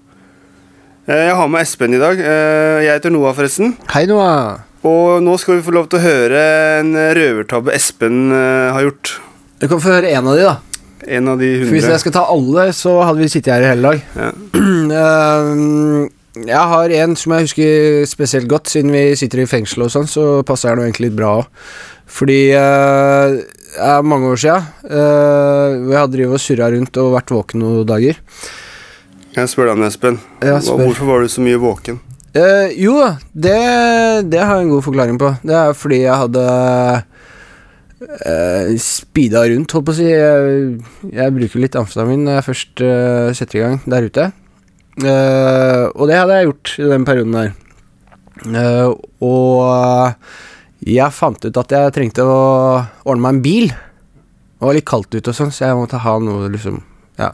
Eh, 1.06 1.28
Jeg 1.30 1.38
har 1.38 1.48
med 1.54 1.62
Espen 1.62 1.94
i 1.94 2.02
dag. 2.02 2.18
Eh, 2.18 2.82
Jeg 2.88 2.98
heter 2.98 3.14
Noah, 3.14 3.36
forresten. 3.36 3.76
Hei, 3.94 4.08
Noah. 4.10 4.64
Og 4.84 5.22
nå 5.24 5.34
skal 5.40 5.58
vi 5.58 5.64
få 5.64 5.72
lov 5.72 5.88
til 5.88 6.00
å 6.00 6.04
høre 6.04 6.40
en 6.80 6.92
røvertabbe 7.16 7.72
Espen 7.72 8.28
uh, 8.34 8.74
har 8.76 8.84
gjort. 8.84 9.14
Du 9.62 9.68
kan 9.70 9.80
få 9.80 9.94
høre 9.94 10.10
en 10.12 10.28
av 10.28 10.36
de, 10.36 10.44
da. 10.44 10.82
En 11.16 11.30
av 11.32 11.40
de 11.40 11.48
For 11.62 11.72
hvis 11.72 11.88
jeg 11.88 12.02
skal 12.02 12.14
ta 12.18 12.24
alle, 12.32 12.66
så 12.76 12.98
hadde 13.00 13.22
vi 13.22 13.30
sittet 13.32 13.54
her 13.54 13.64
i 13.64 13.70
hele 13.72 13.94
dag. 13.94 14.04
Ja. 14.18 14.34
Eh, 14.84 15.46
jeg 16.44 16.68
har 16.70 16.92
en 16.98 17.14
som 17.16 17.32
jeg 17.32 17.46
husker 17.46 18.04
spesielt 18.10 18.48
godt, 18.50 18.68
siden 18.68 18.92
vi 18.92 19.14
sitter 19.16 19.40
i 19.40 19.46
fengsel 19.48 19.86
og 19.86 19.92
sånn, 19.94 20.08
så 20.10 20.24
passer 20.46 20.74
den 20.74 20.82
nå 20.82 20.86
egentlig 20.88 21.06
litt 21.06 21.16
bra 21.16 21.30
òg. 21.38 21.62
Fordi 22.10 22.38
uh, 22.52 23.38
det 23.38 23.88
er 23.88 24.04
mange 24.04 24.28
år 24.34 24.42
sia. 24.42 24.58
vi 24.84 25.96
har 25.96 26.10
drevet 26.12 26.36
og 26.36 26.42
surra 26.42 26.68
rundt 26.74 27.00
og 27.00 27.14
vært 27.14 27.32
våken 27.32 27.64
noen 27.64 27.88
dager. 27.88 28.20
Jeg 29.38 29.50
spør 29.54 29.70
deg 29.70 29.78
om 29.78 29.86
Espen. 29.88 30.20
Hvorfor 30.42 31.08
var 31.08 31.24
du 31.24 31.32
så 31.32 31.46
mye 31.46 31.62
våken? 31.62 32.02
Eh, 32.34 32.74
jo 32.82 32.96
da, 32.98 33.10
det, 33.30 33.58
det 34.32 34.40
har 34.42 34.58
jeg 34.58 34.66
en 34.66 34.72
god 34.74 34.86
forklaring 34.86 35.18
på. 35.22 35.34
Det 35.46 35.58
er 35.58 35.76
fordi 35.78 36.00
jeg 36.02 36.20
hadde 36.24 36.46
uh, 38.04 38.72
speeda 38.82 39.44
rundt, 39.50 39.74
holdt 39.76 39.86
på 39.86 39.94
å 39.94 39.98
si. 39.98 40.08
Jeg, 40.10 40.64
jeg 41.14 41.36
bruker 41.38 41.62
litt 41.62 41.78
amfetamin 41.78 42.24
når 42.26 42.40
jeg 42.40 42.48
først 42.48 42.84
uh, 42.86 43.28
setter 43.38 43.60
i 43.60 43.66
gang 43.66 43.78
der 43.86 44.08
ute. 44.08 44.30
Uh, 44.98 45.90
og 45.94 46.10
det 46.10 46.18
hadde 46.18 46.40
jeg 46.40 46.50
gjort 46.50 46.74
i 46.78 46.90
den 46.90 47.06
perioden 47.06 47.38
der. 47.38 47.54
Eh, 48.42 48.90
og 49.24 50.84
jeg 50.84 51.16
fant 51.16 51.46
ut 51.46 51.60
at 51.62 51.74
jeg 51.74 51.94
trengte 51.96 52.26
å 52.26 52.38
ordne 53.06 53.22
meg 53.22 53.36
en 53.36 53.42
bil. 53.44 53.68
Det 53.70 54.68
var 54.68 54.76
litt 54.76 54.88
kaldt 54.88 55.14
ute 55.14 55.30
og 55.30 55.36
sånn, 55.36 55.52
så 55.54 55.68
jeg 55.68 55.78
måtte 55.78 56.00
ha 56.02 56.14
noe 56.22 56.48
liksom 56.52 56.80
Ja, 57.20 57.30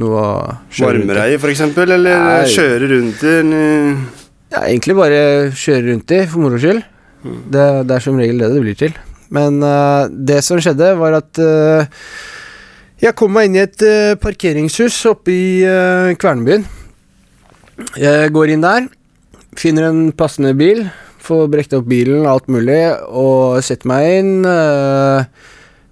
noe 0.00 0.20
å 0.20 0.30
kjøre 0.74 1.02
rundt 1.02 1.20
i. 1.22 1.38
For 1.38 1.52
eksempel? 1.52 1.92
Eller 1.94 2.24
Nei. 2.24 2.48
kjøre 2.50 2.90
rundt 2.90 3.22
i? 3.22 3.36
Ja, 4.50 4.64
egentlig 4.64 4.96
bare 4.98 5.20
kjøre 5.54 5.86
rundt 5.86 6.12
i, 6.14 6.24
for 6.26 6.42
moro 6.42 6.58
skyld. 6.58 6.82
Det, 7.22 7.64
det 7.86 7.94
er 7.96 8.02
som 8.02 8.18
regel 8.18 8.40
det 8.42 8.50
det 8.54 8.62
blir 8.64 8.78
til. 8.78 8.96
Men 9.30 9.60
uh, 9.62 10.10
det 10.10 10.40
som 10.42 10.58
skjedde, 10.58 10.88
var 10.98 11.20
at 11.20 11.38
uh, 11.38 12.00
jeg 13.00 13.14
kom 13.16 13.32
meg 13.36 13.48
inn 13.48 13.60
i 13.60 13.62
et 13.62 13.84
uh, 13.86 14.16
parkeringshus 14.20 14.98
oppe 15.10 15.32
i 15.32 15.44
uh, 15.62 16.10
Kvernebyen. 16.18 16.66
Jeg 18.00 18.32
går 18.34 18.52
inn 18.52 18.64
der, 18.64 18.90
finner 19.56 19.86
en 19.88 20.02
passende 20.12 20.52
bil, 20.58 20.82
får 21.22 21.46
brekt 21.52 21.76
opp 21.78 21.86
bilen, 21.88 22.26
alt 22.28 22.50
mulig, 22.50 22.82
og 23.06 23.62
setter 23.64 23.88
meg 23.88 24.10
inn. 24.18 24.34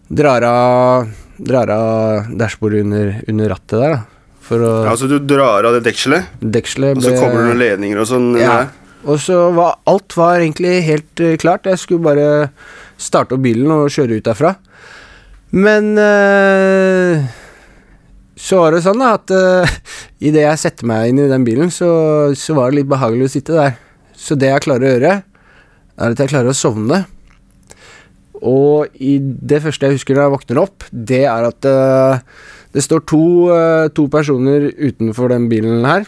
drar 0.09 0.45
av 0.51 1.09
Drar 1.39 1.71
av 1.71 2.33
dashbordet 2.35 2.81
under, 2.83 3.13
under 3.31 3.53
rattet 3.53 3.79
der, 3.79 3.93
da. 3.93 4.18
For 4.49 4.65
å 4.65 4.75
Altså, 4.89 5.09
du 5.11 5.19
drar 5.21 5.67
av 5.69 5.77
det 5.77 5.85
dekselet, 5.87 6.31
Dekselet 6.41 6.99
og 6.99 7.05
så 7.05 7.15
kommer 7.17 7.43
det 7.43 7.49
noen 7.51 7.63
ledninger 7.63 8.03
og 8.03 8.09
sånn? 8.11 8.31
ja. 8.41 8.61
Og 9.09 9.21
så 9.23 9.37
var 9.55 9.77
alt 9.89 10.17
var 10.19 10.41
egentlig 10.43 10.81
helt 10.83 11.21
eh, 11.23 11.37
klart. 11.39 11.69
Jeg 11.71 11.79
skulle 11.79 12.03
bare 12.03 12.49
starte 12.99 13.37
opp 13.37 13.45
bilen 13.45 13.71
og 13.71 13.93
kjøre 13.95 14.19
ut 14.19 14.27
derfra. 14.27 14.57
Men 15.55 15.93
øh, 16.03 17.23
så 18.39 18.61
var 18.63 18.75
det 18.75 18.83
sånn 18.85 19.01
da 19.03 19.13
at 19.17 19.33
uh, 19.35 19.77
idet 20.23 20.45
jeg 20.45 20.63
setter 20.63 20.89
meg 20.89 21.11
inn 21.11 21.23
i 21.25 21.31
den 21.31 21.47
bilen, 21.47 21.73
så, 21.75 21.89
så 22.39 22.55
var 22.59 22.71
det 22.71 22.81
litt 22.81 22.91
behagelig 22.91 23.29
å 23.29 23.33
sitte 23.33 23.57
der. 23.57 23.79
Så 24.19 24.37
det 24.39 24.53
jeg 24.53 24.65
klarer 24.67 24.87
å 24.87 24.93
gjøre, 24.93 25.15
er 25.99 26.15
at 26.15 26.23
jeg 26.23 26.31
klarer 26.31 26.53
å 26.53 26.59
sovne. 26.59 27.01
Og 28.39 29.01
i 29.03 29.17
det 29.19 29.59
første 29.65 29.89
jeg 29.89 29.99
husker 29.99 30.15
når 30.15 30.29
jeg 30.29 30.35
våkner 30.37 30.61
opp, 30.63 30.87
det 30.93 31.25
er 31.27 31.49
at 31.49 31.67
eh, 31.67 32.21
det 32.75 32.85
står 32.85 33.05
to, 33.09 33.25
eh, 33.55 33.89
to 33.97 34.07
personer 34.13 34.71
utenfor 34.77 35.29
den 35.33 35.49
bilen 35.49 35.85
her. 35.85 36.05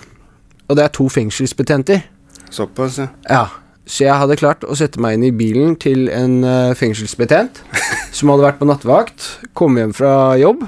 Og 0.68 0.76
det 0.76 0.84
er 0.84 0.94
to 0.94 1.08
fengselsbetjenter. 1.08 2.04
Såpass, 2.50 2.98
ja. 2.98 3.08
Ja, 3.30 3.46
så 3.86 4.04
jeg 4.04 4.18
hadde 4.20 4.38
klart 4.38 4.64
å 4.66 4.76
sette 4.78 5.00
meg 5.02 5.16
inn 5.16 5.26
i 5.26 5.34
bilen 5.34 5.76
til 5.80 6.08
en 6.14 6.44
eh, 6.46 6.74
fengselsbetjent 6.78 7.62
som 8.16 8.30
hadde 8.30 8.46
vært 8.46 8.60
på 8.60 8.68
nattevakt, 8.68 9.30
kom 9.54 9.78
hjem 9.80 9.94
fra 9.96 10.36
jobb 10.38 10.66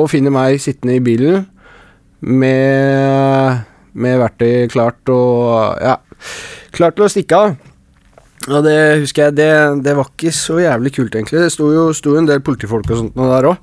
og 0.00 0.08
finner 0.08 0.32
meg 0.32 0.60
sittende 0.62 0.96
i 0.96 1.02
bilen 1.04 1.44
med, 2.20 3.66
med 3.92 4.20
verktøy 4.22 4.70
klart 4.72 5.12
og 5.12 5.76
ja, 5.84 5.98
klart 6.76 6.96
til 6.96 7.04
å 7.04 7.12
stikke 7.12 7.42
av. 7.42 7.58
Og 8.48 8.64
det 8.64 8.78
husker 9.02 9.26
jeg, 9.28 9.36
det, 9.36 9.50
det 9.84 9.94
var 9.98 10.08
ikke 10.08 10.32
så 10.32 10.56
jævlig 10.62 10.94
kult, 10.96 11.12
egentlig. 11.12 11.42
Det 11.44 11.52
sto 11.52 11.68
jo 11.74 11.90
sto 11.96 12.14
jo 12.14 12.22
en 12.22 12.28
del 12.28 12.40
politifolk 12.44 12.88
og 12.88 13.02
sånt 13.02 13.18
der 13.20 13.50
òg. 13.50 13.60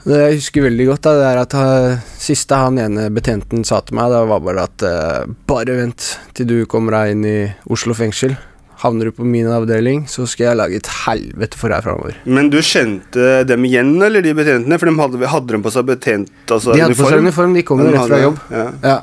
Det 0.00 0.16
jeg 0.16 0.36
husker 0.38 0.64
veldig 0.64 0.86
godt, 0.88 1.02
da, 1.04 1.12
det 1.18 1.24
er 1.28 1.40
at 1.42 1.56
uh, 1.60 2.12
siste 2.20 2.56
han 2.56 2.78
ene 2.80 3.08
betjenten 3.12 3.66
sa 3.68 3.82
til 3.84 3.98
meg, 3.98 4.12
det 4.14 4.22
var 4.30 4.44
bare 4.46 4.64
at 4.68 4.84
eh, 4.86 5.32
bare 5.50 5.76
vent 5.76 6.06
til 6.36 6.48
du 6.48 6.54
kommer 6.70 6.96
deg 6.96 7.12
inn 7.16 7.26
i 7.28 7.40
Oslo 7.68 7.96
fengsel. 7.96 8.32
Havner 8.80 9.10
du 9.10 9.12
på 9.18 9.26
min 9.28 9.48
avdeling, 9.52 10.06
så 10.08 10.24
skal 10.30 10.46
jeg 10.46 10.56
lage 10.56 10.80
et 10.80 10.88
helvete 11.02 11.60
for 11.60 11.72
deg 11.72 11.84
framover. 11.84 12.16
Men 12.24 12.48
du 12.48 12.56
kjente 12.64 13.42
dem 13.44 13.68
igjen, 13.68 13.92
eller 14.00 14.24
de 14.24 14.32
betjentene? 14.38 14.80
For 14.80 14.88
de 14.88 14.96
hadde, 15.02 15.32
hadde 15.34 15.52
de 15.52 15.62
på 15.66 15.74
seg 15.74 15.88
betjent, 15.92 16.32
altså 16.48 16.72
De 16.72 16.84
hadde 16.86 16.96
på 16.96 17.12
seg 17.12 17.24
uniform, 17.26 17.56
de 17.58 17.66
kom 17.68 17.84
jo 17.84 17.92
rett 17.92 18.08
fra 18.08 18.22
jobb. 18.24 18.44
Ja. 18.56 18.66
Ja. 18.86 18.98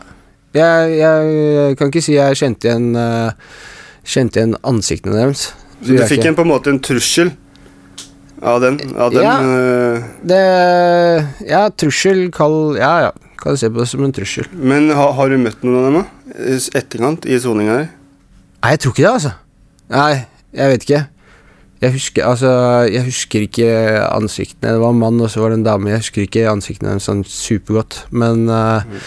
Jeg, 0.57 0.93
jeg 0.97 1.77
kan 1.77 1.91
ikke 1.91 2.01
si 2.01 2.15
jeg 2.15 2.37
kjente 2.39 2.69
igjen 2.69 2.95
uh, 2.97 3.35
Kjente 4.07 4.39
igjen 4.39 4.55
ansiktene 4.65 5.19
deres. 5.19 5.51
Så 5.83 5.91
du 5.93 6.01
fikk 6.09 6.25
en, 6.25 6.37
på 6.37 6.45
en 6.47 6.49
måte 6.49 6.71
en 6.73 6.79
trussel 6.81 7.35
av 8.41 8.61
den? 8.61 8.79
Av 8.97 9.13
den 9.13 9.23
Ja. 9.23 9.37
Det 10.21 10.41
Ja, 11.47 11.67
trussel, 11.69 12.27
kall 12.35 12.77
Ja, 12.79 12.93
ja. 13.07 13.11
Kan 13.37 13.57
se 13.59 13.69
på 13.69 13.83
det 13.83 13.89
som 13.91 14.01
en 14.03 14.13
trussel. 14.15 14.47
men 14.53 14.89
har, 14.89 15.11
har 15.13 15.29
du 15.29 15.37
møtt 15.37 15.61
noen 15.63 15.77
av 15.77 15.85
dem, 15.87 15.99
da? 16.01 16.55
Etterkant, 16.79 17.27
i 17.29 17.37
soninga 17.39 17.75
di? 17.83 17.85
Nei, 18.63 18.71
jeg 18.73 18.81
tror 18.81 18.95
ikke 18.95 19.03
det, 19.03 19.11
altså. 19.13 19.31
Nei, 19.93 20.13
jeg 20.57 20.73
vet 20.73 20.87
ikke. 20.87 21.03
Jeg 21.77 21.93
husker, 21.93 22.25
altså, 22.25 22.51
jeg 22.89 23.05
husker 23.05 23.43
ikke 23.45 23.69
ansiktene. 24.09 24.73
Det 24.73 24.81
var 24.81 24.95
en 24.95 25.01
mann, 25.03 25.21
og 25.21 25.29
så 25.29 25.43
var 25.43 25.53
det 25.53 25.59
en 25.59 25.67
dame. 25.67 25.91
Jeg 25.93 26.01
husker 26.01 26.25
ikke 26.25 26.47
ansiktene 26.49 26.95
deres 26.95 27.05
sånn 27.05 27.21
supergodt, 27.29 27.99
men 28.09 28.47
eh, 28.49 28.97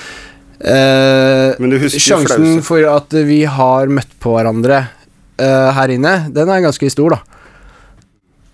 uh, 0.63 1.59
Men 1.59 1.75
du 1.75 1.81
husker 1.83 2.05
Sjansen 2.05 2.63
for 2.67 2.87
at 2.93 3.17
vi 3.27 3.43
har 3.51 3.91
møtt 3.91 4.15
på 4.23 4.37
hverandre 4.37 4.85
uh, 4.87 5.71
her 5.75 5.97
inne, 5.97 6.15
den 6.31 6.53
er 6.53 6.63
ganske 6.63 6.93
stor, 6.95 7.19
da. 7.19 7.41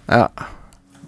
Ja. 0.09 0.27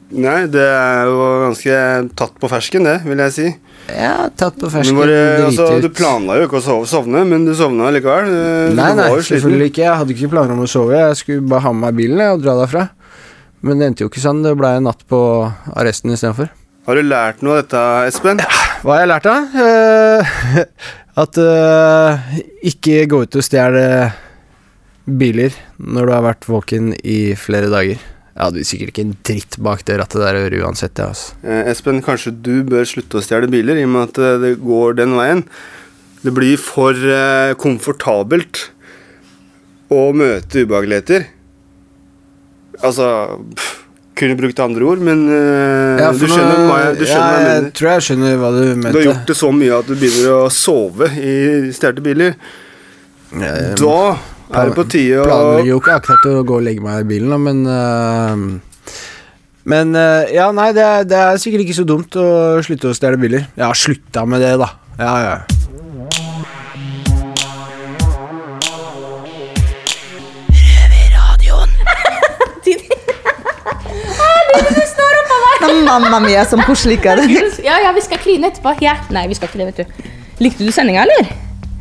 Nei, 0.08 0.46
det 0.48 0.62
er 0.64 1.08
jo 1.10 1.24
ganske 1.42 1.78
tatt 2.16 2.36
på 2.40 2.48
fersken, 2.48 2.86
det, 2.88 2.94
vil 3.04 3.20
jeg 3.26 3.32
si. 3.34 3.48
Ja, 3.92 4.28
tatt 4.32 4.56
på 4.56 4.68
Du, 4.68 4.72
fersken. 4.72 4.96
bare, 4.96 5.18
altså, 5.44 5.66
du 5.84 5.88
planla 5.92 6.38
jo 6.40 6.46
ikke 6.48 6.60
å 6.60 6.64
sove, 6.64 6.86
sovne, 6.88 7.24
men 7.28 7.44
du 7.44 7.52
sovna 7.56 7.90
likevel. 7.92 8.30
Du, 8.32 8.76
Nei, 8.78 8.88
nei, 8.96 9.08
selvfølgelig 9.20 9.68
ikke. 9.72 9.84
Jeg 9.84 9.98
hadde 10.00 10.16
ikke 10.16 10.30
planer 10.32 10.56
om 10.56 10.64
å 10.64 10.70
sove. 10.70 10.96
Jeg 10.96 11.18
skulle 11.20 11.44
bare 11.48 11.66
ha 11.66 11.72
med 11.76 11.84
meg 11.84 11.98
bilen 12.00 12.24
og 12.30 12.40
dra 12.44 12.56
derfra. 12.62 12.86
Men 13.60 13.80
det 13.80 13.90
endte 13.90 14.06
jo 14.06 14.08
ikke 14.12 14.22
sånn. 14.24 14.40
Det 14.44 14.54
ble 14.56 14.70
en 14.78 14.88
natt 14.88 15.04
på 15.10 15.20
arresten 15.76 16.12
istedenfor. 16.14 16.48
Har 16.88 16.96
du 16.96 17.04
lært 17.04 17.42
noe 17.44 17.58
av 17.58 17.64
dette, 17.66 17.80
Espen? 18.08 18.40
Ja, 18.40 18.60
Hva 18.80 18.94
har 18.96 19.02
jeg 19.02 19.10
lært 19.10 19.26
da? 19.28 19.36
Uh, 19.52 20.62
at 21.24 21.40
uh, 21.42 22.28
ikke 22.70 23.02
gå 23.10 23.24
ut 23.26 23.36
og 23.40 23.44
stjel 23.44 23.76
eh, 23.76 24.14
biler 25.04 25.52
når 25.82 26.06
du 26.08 26.12
har 26.14 26.24
vært 26.30 26.46
våken 26.48 26.94
i 27.02 27.34
flere 27.36 27.68
dager. 27.72 28.00
Jeg 28.38 28.44
hadde 28.46 28.62
sikkert 28.68 28.90
ikke 28.92 29.02
en 29.02 29.16
dritt 29.26 29.56
bak 29.66 29.80
det 29.88 29.96
rattet 29.98 30.22
der 30.22 30.36
å 30.38 30.42
gjøre 30.44 30.60
uansett, 30.68 31.00
ja 31.02 31.08
altså. 31.10 31.32
Eh, 31.42 31.64
Espen, 31.72 31.98
kanskje 32.06 32.30
du 32.38 32.52
bør 32.68 32.86
slutte 32.86 33.18
å 33.18 33.22
stjele 33.24 33.48
biler, 33.50 33.74
i 33.80 33.82
og 33.82 33.90
med 33.96 34.04
at 34.12 34.20
eh, 34.22 34.36
det 34.44 34.52
går 34.62 34.94
den 35.00 35.16
veien. 35.18 35.42
Det 36.22 36.30
blir 36.36 36.54
for 36.62 36.94
eh, 36.94 37.56
komfortabelt 37.58 38.68
å 39.90 40.04
møte 40.14 40.62
ubehageligheter. 40.62 41.26
Altså 42.84 43.08
pff, 43.58 43.74
Kunne 44.18 44.34
brukt 44.38 44.58
andre 44.62 44.82
ord, 44.86 45.02
men 45.06 45.20
eh, 45.30 46.00
Ja, 46.02 46.08
du 46.14 46.24
skjønner 46.26 46.64
hva 46.66 46.78
jeg, 46.84 46.94
du 46.98 47.04
skjønner 47.06 47.34
ja, 47.34 47.34
jeg 47.34 47.44
jeg 47.50 47.58
mener. 47.58 47.74
tror 47.78 47.90
jeg 47.92 48.06
skjønner 48.08 48.40
hva 48.40 48.48
du 48.54 48.62
mente. 48.70 48.90
Du 48.94 48.98
har 48.98 49.06
gjort 49.08 49.28
det 49.30 49.36
så 49.38 49.50
mye 49.54 49.76
at 49.82 49.86
du 49.90 49.94
begynner 49.98 50.32
å 50.34 50.48
sove 50.54 51.10
i 51.18 51.36
stjålne 51.74 52.02
biler. 52.06 52.34
Jeg- 53.38 53.76
Da 53.78 54.00
er 54.48 54.70
det 54.70 54.76
på 54.78 54.84
tide 54.88 55.20
å 55.20 55.26
Planlegger 55.28 55.68
jo 55.68 55.78
ikke 55.82 55.96
akkurat 55.98 56.26
å 56.30 56.42
gå 56.48 56.56
og 56.56 56.64
legge 56.64 56.84
meg 56.84 57.02
i 57.02 57.08
bilen, 57.10 57.34
men 57.44 57.58
eh, 57.68 58.34
Men 59.68 59.92
eh, 60.00 60.32
ja, 60.32 60.48
nei, 60.56 60.70
det 60.72 60.84
er, 60.84 61.04
det 61.04 61.18
er 61.20 61.40
sikkert 61.42 61.66
ikke 61.66 61.76
så 61.76 61.84
dumt 61.88 62.16
å 62.16 62.28
slutte 62.64 62.88
å 62.88 62.96
stjele 62.96 63.20
biler. 63.20 63.44
Jeg 63.52 63.66
har 63.66 63.76
slutta 63.76 64.24
med 64.24 64.40
det, 64.40 64.54
da. 64.62 64.72
Ja, 64.98 65.14
ja. 65.26 65.36
Mamma 75.88 76.20
mia, 76.20 76.44
som 76.44 76.60
det 76.60 76.98
Ja, 77.64 77.78
ja, 77.84 77.92
vi 77.92 78.00
skal 78.00 78.18
kline 78.18 78.48
etterpå. 78.48 78.74
Ja. 78.80 78.96
Nei, 79.10 79.28
vi 79.28 79.34
skal 79.36 79.48
ikke 79.48 79.58
det, 79.60 79.66
vet 79.72 79.78
du. 79.84 79.84
Likte 80.40 80.64
du 80.64 80.72
sendinga, 80.72 81.04
eller? 81.04 81.28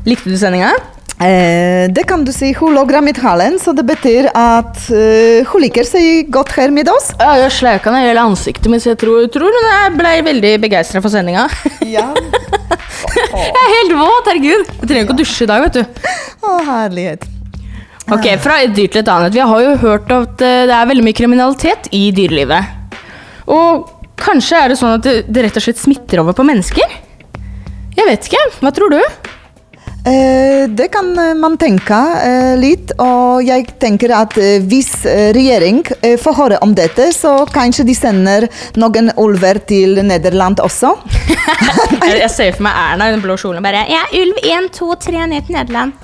Likte 0.07 0.29
du 0.29 0.37
sendinga? 0.37 0.73
Eh, 1.17 1.87
det 1.89 2.03
kan 2.05 2.21
du 2.25 2.29
si. 2.31 2.51
Hun 2.53 2.75
logrer 2.77 3.01
mitt 3.01 3.17
halen, 3.23 3.55
så 3.59 3.73
det 3.73 3.85
betyr 3.89 4.27
at 4.37 4.83
eh, 4.93 5.47
hun 5.49 5.63
liker 5.63 5.87
seg 5.87 6.27
godt 6.33 6.51
her 6.59 6.69
med 6.75 6.89
oss. 6.93 7.09
Ja, 7.17 7.31
jeg 7.41 7.55
sleika 7.55 7.93
ned 7.93 8.05
hele 8.05 8.21
ansiktet 8.27 8.69
så 8.83 8.91
jeg 8.93 8.99
tror, 9.01 9.25
tror 9.33 9.49
hun 9.55 9.69
er- 9.71 9.95
ble 9.97 10.11
veldig 10.27 10.53
begeistra 10.67 11.01
for 11.01 11.13
sendinga. 11.13 11.47
Ja. 11.87 12.09
Jeg 13.27 13.53
er 13.53 13.71
helt 13.71 13.93
våt, 13.95 14.27
herregud. 14.27 14.69
Jeg 14.81 14.87
trenger 14.89 15.05
ikke 15.05 15.13
å 15.13 15.17
dusje 15.21 15.45
i 15.45 15.47
dag, 15.49 15.61
vet 15.63 15.75
du. 15.77 16.07
Å, 16.43 16.53
herlighet. 16.65 17.23
Ok, 18.11 18.25
Fra 18.41 18.57
et 18.65 18.73
dyr 18.75 18.89
til 18.91 19.01
et 19.03 19.11
annet. 19.13 19.33
Vi 19.35 19.43
har 19.51 19.61
jo 19.63 19.75
hørt 19.83 20.11
at 20.11 20.41
eh, 20.43 20.63
det 20.69 20.73
er 20.75 20.89
veldig 20.89 21.05
mye 21.05 21.15
kriminalitet 21.17 21.87
i 21.95 22.07
dyrelivet. 22.15 22.97
Og 23.53 23.87
kanskje 24.19 24.59
er 24.59 24.73
det 24.73 24.79
sånn 24.81 24.97
at 24.97 25.05
det, 25.05 25.15
det 25.29 25.45
rett 25.45 25.59
og 25.61 25.65
slett 25.67 25.79
smitter 25.81 26.21
over 26.23 26.35
på 26.37 26.45
mennesker? 26.47 26.97
Jeg 27.97 28.09
vet 28.09 28.27
ikke. 28.29 28.43
Hva 28.65 28.73
tror 28.75 28.93
du? 28.97 28.99
Eh, 30.07 30.69
det 30.69 30.87
kan 30.87 31.19
eh, 31.19 31.33
man 31.35 31.57
tenke 31.59 31.97
eh, 32.23 32.53
litt, 32.59 32.93
og 33.03 33.43
jeg 33.43 33.65
tenker 33.81 34.13
at 34.15 34.37
hvis 34.37 34.91
regjering 35.35 35.81
får 36.21 36.37
høre 36.37 36.59
om 36.63 36.71
dette, 36.77 37.09
så 37.15 37.41
kanskje 37.51 37.83
de 37.87 37.95
sender 37.97 38.47
noen 38.79 39.11
ulver 39.19 39.59
til 39.67 39.99
Nederland 40.07 40.61
også. 40.63 40.93
Jeg, 42.07 42.29
ser 42.31 42.53
for 42.55 42.63
meg 42.65 42.77
Erna 42.79 43.07
i 43.09 43.13
den 43.13 43.21
blå 43.23 43.35
kjolen 43.39 43.63
bare 43.63 43.83
Ja, 43.89 44.03
ulv 44.15 44.39
1, 44.39 44.69
2, 44.77 44.89
3 45.07 45.25
ned 45.31 45.47
til 45.47 45.57
Nederland. 45.57 45.95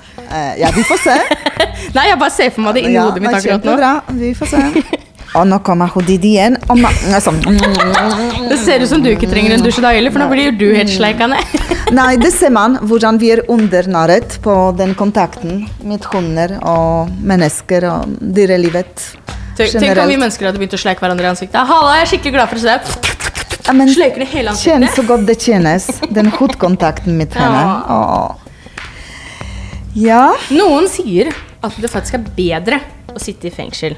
Ja, 0.60 0.72
vi 0.74 0.84
får 0.84 1.00
se. 1.04 1.16
Nei, 1.96 2.08
jeg 2.10 2.20
bare 2.20 2.34
ser 2.34 2.52
for 2.52 2.66
meg 2.66 2.78
det 2.78 2.84
inni 2.86 2.98
Ja, 2.98 3.08
hodet 3.08 3.24
mitt 3.24 3.38
akkurat 3.38 3.66
nå. 3.70 3.78
Bra. 3.80 3.96
Vi 4.20 4.34
får 4.36 4.54
se. 4.54 5.00
Og 5.34 5.46
nå 5.50 5.58
kommer 5.66 5.90
hun 5.90 6.04
Didi 6.06 6.36
igjen. 6.36 6.56
Og 6.70 6.78
sånn. 7.24 7.40
Det 8.48 8.58
ser 8.62 8.84
ut 8.84 8.90
som 8.90 9.02
du 9.02 9.10
ikke 9.10 9.28
trenger 9.30 9.56
en 9.56 9.64
dusj 9.64 9.80
da, 9.82 9.90
heller, 9.96 10.14
for 10.14 10.22
nå 10.22 10.28
blir 10.30 10.54
du 10.58 10.68
helt 10.76 10.92
sleika 10.92 11.26
ned. 11.30 11.56
Nei, 11.98 12.14
det 12.20 12.30
ser 12.34 12.52
man 12.54 12.78
hvordan 12.86 13.18
vi 13.22 13.32
er 13.34 13.42
undernæret 13.50 14.38
på 14.44 14.54
den 14.78 14.94
kontakten 14.98 15.64
med 15.84 16.06
hunder 16.12 16.56
og 16.62 17.10
mennesker 17.22 17.86
og 17.90 18.14
dyrelivet 18.34 19.10
Tenk, 19.54 19.70
tenk 19.78 19.98
om 20.02 20.08
vi 20.10 20.16
mennesker 20.18 20.48
hadde 20.48 20.58
begynt 20.58 20.74
å 20.74 20.80
sleike 20.82 21.04
hverandre 21.04 21.28
i 21.28 21.30
ansiktet. 21.30 21.60
Halla, 21.68 21.92
jeg 22.00 22.06
er 22.06 22.10
skikkelig 22.10 22.32
glad 22.34 22.50
for 22.50 22.58
å 22.58 22.62
se 22.64 22.72
deg. 22.74 23.12
Ja, 23.64 23.74
men 23.78 23.92
Sleker 23.94 24.24
det 24.24 24.26
hele 24.32 24.54
Kjenn 24.58 24.82
ansiktet. 24.82 24.96
så 24.98 25.04
godt 25.06 25.28
det 25.28 25.36
kjennes, 25.40 25.86
den 26.10 26.32
hudkontakten 26.34 27.14
med 27.20 27.36
henne. 27.38 27.62
Ja. 27.86 28.24
Ja, 29.94 30.24
Noen 30.50 30.88
sier 30.90 31.30
at 31.62 31.78
det 31.78 31.90
faktisk 31.92 32.18
er 32.18 32.26
bedre 32.34 32.80
å 33.14 33.22
sitte 33.22 33.46
i 33.46 33.54
fengsel 33.54 33.94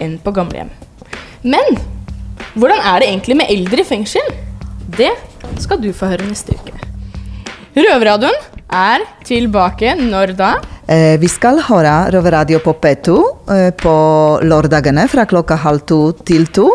enn 0.00 0.18
på 0.24 0.32
gamlehjem. 0.36 0.70
Men 1.42 1.78
hvordan 2.58 2.80
er 2.82 3.00
det 3.00 3.08
egentlig 3.10 3.36
med 3.40 3.50
eldre 3.52 3.84
i 3.84 3.86
fengsel? 3.86 4.32
Det 4.96 5.12
skal 5.62 5.80
du 5.82 5.92
få 5.94 6.10
høre 6.10 6.26
neste 6.26 6.56
uke. 6.56 6.74
Røverradioen 7.76 8.34
er 8.74 9.04
tilbake 9.26 9.94
når 9.98 10.34
da? 10.38 10.50
eh, 10.90 11.16
vi 11.22 11.28
skal 11.30 11.60
høre 11.68 12.10
Røverradio 12.14 12.58
på 12.64 12.74
P2 12.82 13.16
eh, 13.54 13.68
på 13.78 13.94
lørdagene 14.42 15.06
fra 15.10 15.26
klokka 15.30 15.58
halv 15.62 15.84
to 15.86 16.00
til 16.26 16.48
to. 16.50 16.66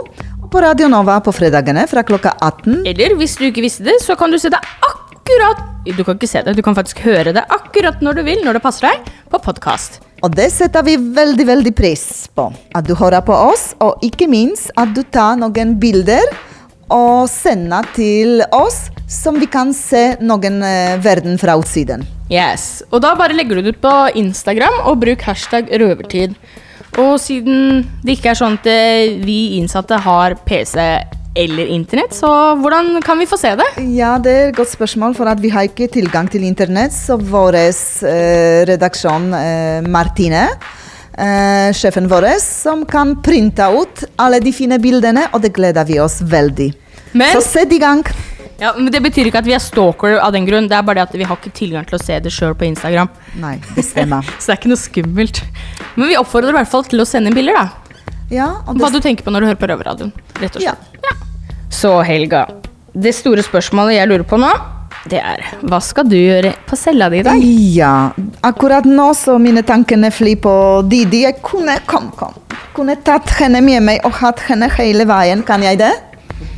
Og 0.41 0.47
på 0.53 0.61
Radio 0.63 0.87
Nova 0.91 1.17
på 1.25 1.33
fredagene 1.35 1.83
fra 1.91 2.03
klokka 2.07 2.35
18. 2.39 2.83
Eller 2.87 3.15
hvis 3.19 3.35
du 3.39 3.47
ikke 3.49 3.65
visste 3.65 3.83
det, 3.87 3.97
så 4.03 4.15
kan 4.19 4.31
du 4.31 4.39
se 4.39 4.51
det 4.53 4.61
akkurat 4.85 5.63
Du 5.85 6.03
kan 6.03 6.15
ikke 6.15 6.29
se 6.29 6.41
det, 6.45 6.55
du 6.57 6.63
kan 6.65 6.75
faktisk 6.77 7.03
høre 7.05 7.33
det 7.33 7.43
akkurat 7.49 7.99
når 8.01 8.17
du 8.17 8.21
vil, 8.25 8.39
når 8.45 8.57
det 8.57 8.61
passer 8.63 8.87
deg, 8.87 9.09
på 9.29 9.37
podkast. 9.41 9.99
Og 10.25 10.33
det 10.33 10.47
setter 10.49 10.81
vi 10.81 10.95
veldig, 10.97 11.45
veldig 11.45 11.71
pris 11.77 12.25
på. 12.33 12.47
At 12.73 12.87
du 12.87 12.95
hører 12.97 13.21
på 13.21 13.35
oss, 13.51 13.75
og 13.83 14.01
ikke 14.05 14.25
minst 14.25 14.71
at 14.73 14.95
du 14.97 15.03
tar 15.13 15.37
noen 15.37 15.75
bilder 15.77 16.31
og 16.89 17.29
sender 17.29 17.85
til 17.93 18.41
oss, 18.53 18.87
som 19.05 19.37
vi 19.37 19.45
kan 19.49 19.69
se 19.77 20.15
noen 20.25 20.63
eh, 20.65 20.97
verden 21.01 21.37
fra 21.37 21.53
utsiden. 21.61 22.07
Yes, 22.33 22.81
Og 22.89 23.03
da 23.05 23.13
bare 23.13 23.37
legger 23.37 23.59
du 23.59 23.67
det 23.67 23.75
ut 23.75 23.83
på 23.83 23.93
Instagram 24.17 24.79
og 24.89 25.03
bruk 25.03 25.21
hashtag 25.27 25.69
røvertid. 25.69 26.33
Og 26.97 27.19
siden 27.21 27.83
det 28.01 28.17
ikke 28.17 28.33
er 28.33 28.39
sånn 28.39 28.57
at 28.57 28.69
eh, 28.71 29.21
vi 29.21 29.59
innsatte 29.59 30.01
har 30.01 30.39
PC 30.47 30.79
eller 31.35 31.67
internett, 31.67 32.13
så 32.15 32.29
hvordan 32.61 33.01
kan 33.03 33.19
vi 33.19 33.27
få 33.27 33.37
se 33.37 33.51
det? 33.59 33.67
Ja, 33.97 34.13
det 34.23 34.31
er 34.31 34.49
et 34.49 34.55
godt 34.55 34.71
spørsmål, 34.71 35.15
for 35.17 35.27
at 35.27 35.41
vi 35.43 35.51
har 35.51 35.67
ikke 35.67 35.89
tilgang 35.91 36.29
til 36.31 36.45
internett. 36.47 36.95
Så 36.95 37.17
vår 37.19 37.57
eh, 37.59 38.61
redaksjon, 38.69 39.27
eh, 39.35 39.81
Martine, 39.91 40.45
eh, 41.11 41.73
sjefen 41.75 42.07
vår, 42.11 42.29
som 42.43 42.85
kan 42.87 43.17
printe 43.25 43.67
ut 43.67 44.05
alle 44.15 44.39
de 44.39 44.55
fine 44.55 44.79
bildene, 44.79 45.27
og 45.33 45.43
det 45.43 45.51
gleder 45.57 45.87
vi 45.87 45.99
oss 45.99 46.21
veldig. 46.23 46.71
Men, 47.11 47.35
Så 47.35 47.43
sett 47.43 47.71
i 47.75 47.79
gang. 47.83 48.03
ja, 48.59 48.71
men 48.77 48.87
det 48.91 49.03
betyr 49.03 49.27
ikke 49.27 49.43
at 49.43 49.47
vi 49.47 49.55
er 49.55 49.63
stalker 49.63 50.17
av 50.19 50.31
den 50.31 50.47
grunn. 50.47 50.69
Det 50.71 50.77
er 50.79 50.83
bare 50.87 51.03
det 51.03 51.09
at 51.09 51.19
vi 51.19 51.27
har 51.27 51.35
ikke 51.35 51.51
tilgang 51.55 51.85
til 51.87 51.99
å 51.99 52.03
se 52.03 52.19
det 52.19 52.31
sjøl 52.31 52.55
på 52.55 52.67
Instagram. 52.71 53.11
Nei, 53.39 53.57
det 53.75 53.83
stemmer. 53.83 54.23
Så 54.39 54.47
det 54.47 54.55
er 54.55 54.61
ikke 54.61 54.71
noe 54.71 54.83
skummelt. 54.87 55.43
Men 55.95 56.11
vi 56.11 56.19
oppfordrer 56.19 56.55
i 56.55 56.61
hvert 56.61 56.71
fall 56.71 56.87
til 56.87 57.03
å 57.03 57.07
sende 57.07 57.31
inn 57.31 57.35
bilder, 57.35 57.59
da. 57.59 57.84
Ja, 58.33 58.47
og 58.65 58.79
Hva 58.81 58.89
du 58.93 58.99
tenker 59.03 59.25
på 59.25 59.33
når 59.33 59.43
du 59.43 59.49
hører 59.51 59.59
på 59.61 59.67
Røverradioen. 59.69 60.13
Rett 60.41 60.57
og 60.57 60.63
ja. 60.63 60.73
Ja. 61.05 61.13
Så 61.69 61.91
Helga, 62.07 62.45
det 62.95 63.13
store 63.17 63.43
spørsmålet 63.45 63.99
jeg 63.99 64.09
lurer 64.09 64.25
på 64.27 64.39
nå, 64.41 64.49
det 65.11 65.19
er 65.21 65.43
hva 65.69 65.77
skal 65.83 66.07
du 66.09 66.15
gjøre 66.17 66.55
på 66.65 66.77
cella 66.79 67.11
di 67.13 67.19
i 67.21 67.25
dag? 67.25 67.43
ja, 67.75 68.09
akkurat 68.47 68.87
nå 68.89 69.11
så 69.13 69.37
mine 69.41 69.61
tankene 69.67 70.09
flyr 70.13 70.39
på 70.41 70.55
Didi. 70.89 71.21
Jeg 71.27 71.37
kunne, 71.45 71.77
kom, 71.85 72.09
kom. 72.17 72.33
Kunne 72.73 72.97
tatt 73.05 73.29
henne 73.37 73.61
med 73.61 73.85
meg 73.85 74.07
og 74.07 74.17
hatt 74.23 74.41
henne 74.47 74.71
hele 74.79 75.05
veien. 75.05 75.45
Kan 75.45 75.63
jeg 75.65 75.83
det? 75.83 75.93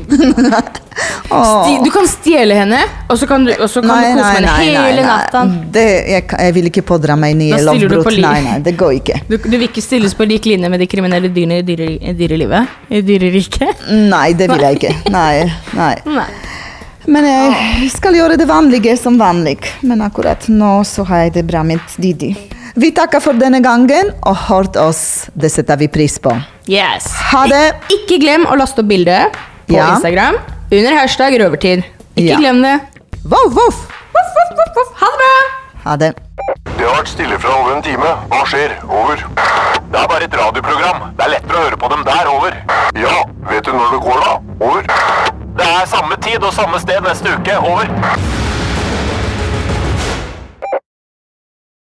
Sti- 0.97 1.83
Du 1.83 1.89
kan 1.93 2.07
stjele 2.09 2.55
henne, 2.57 2.79
og 3.09 3.17
så 3.19 3.27
kan 3.29 3.43
du, 3.45 3.51
så 3.67 3.81
kan 3.83 3.89
du 3.89 4.07
kose 4.07 4.15
med 4.15 4.37
henne 4.37 4.53
hele 4.57 5.03
natta. 5.05 5.43
Det, 5.75 5.85
jeg, 6.09 6.25
jeg 6.31 6.53
vil 6.55 6.69
ikke 6.71 6.83
pådra 6.87 7.15
meg 7.19 7.35
nye 7.37 7.59
lovbrudd. 7.61 8.17
Nei, 8.23 8.39
nei, 8.45 8.57
det 8.65 8.73
går 8.79 8.95
ikke. 9.01 9.19
Du, 9.29 9.37
du 9.37 9.55
vil 9.57 9.67
ikke 9.69 9.83
stilles 9.85 10.15
på 10.17 10.25
lik 10.29 10.47
linje 10.49 10.69
med 10.73 10.81
de 10.81 10.87
kriminelle 10.89 11.29
dyrene 11.33 11.59
i 11.61 11.65
dyre, 11.67 11.89
dyrelivet? 12.17 12.77
I 12.89 13.01
dyreriket? 13.05 13.85
Nei, 14.09 14.31
det 14.39 14.49
vil 14.51 14.65
jeg 14.65 14.79
ikke. 14.81 14.93
Nei, 15.13 15.45
nei. 15.77 15.93
Nei. 16.17 16.29
Men 17.13 17.23
jeg 17.23 17.87
skal 17.93 18.17
gjøre 18.17 18.35
det 18.35 18.49
vanlige 18.49 18.97
som 18.99 19.15
vanlig. 19.21 19.61
Men 19.87 20.01
akkurat 20.03 20.49
nå 20.51 20.81
så 20.83 21.05
har 21.07 21.27
jeg 21.27 21.37
det 21.37 21.45
bra 21.47 21.61
med 21.63 21.79
Didi. 21.95 22.33
Vi 22.77 22.89
takker 22.93 23.21
for 23.23 23.37
denne 23.39 23.61
gangen 23.63 24.11
og 24.27 24.35
hørt 24.49 24.75
oss. 24.81 25.29
Det 25.33 25.49
setter 25.53 25.79
vi 25.79 25.87
pris 25.87 26.17
på. 26.19 26.33
Yes. 26.67 27.07
Ha 27.31 27.45
det! 27.47 27.63
Ikke 27.95 28.19
glem 28.21 28.43
å 28.51 28.57
laste 28.59 28.83
opp 28.83 28.89
bildet 28.91 29.37
på 29.69 29.77
Ja. 29.79 29.93
Instagram 29.95 30.35
under 30.71 30.95
hashtag 30.99 31.37
røvertid. 31.41 31.83
Ikke 32.17 32.29
Ja. 32.33 32.37
glem 32.39 32.61
det. 32.63 32.79
Voff, 33.23 33.53
voff! 33.53 33.77
Voff, 34.15 34.29
voff, 34.37 34.51
voff, 34.57 34.71
voff. 34.75 34.91
Ha 35.01 35.07
det 35.11 35.17
bra! 35.21 35.35
Ha 35.89 35.95
det. 35.95 36.13
Det 36.77 36.85
har 36.87 36.95
vært 37.01 37.07
stille 37.07 37.39
fra 37.39 37.49
over 37.59 37.75
en 37.75 37.83
time. 37.83 38.09
Hva 38.29 38.41
skjer? 38.45 38.71
Over. 38.89 39.15
Det 39.15 39.99
er 40.01 40.07
bare 40.07 40.23
et 40.23 40.33
radioprogram. 40.35 40.99
Det 41.17 41.25
er 41.25 41.29
lettere 41.29 41.57
å 41.57 41.63
høre 41.67 41.77
på 41.77 41.89
dem 41.93 42.03
der. 42.03 42.27
Over. 42.27 42.51
Ja, 42.95 43.15
Vet 43.49 43.65
du 43.65 43.71
når 43.71 43.91
det 43.93 44.01
går, 44.03 44.19
da? 44.25 44.33
Over. 44.65 44.81
Det 45.57 45.65
er 45.65 45.85
samme 45.87 46.15
tid 46.21 46.43
og 46.43 46.53
samme 46.53 46.79
sted 46.79 47.01
neste 47.01 47.27
uke. 47.37 47.57
Over. 47.57 47.87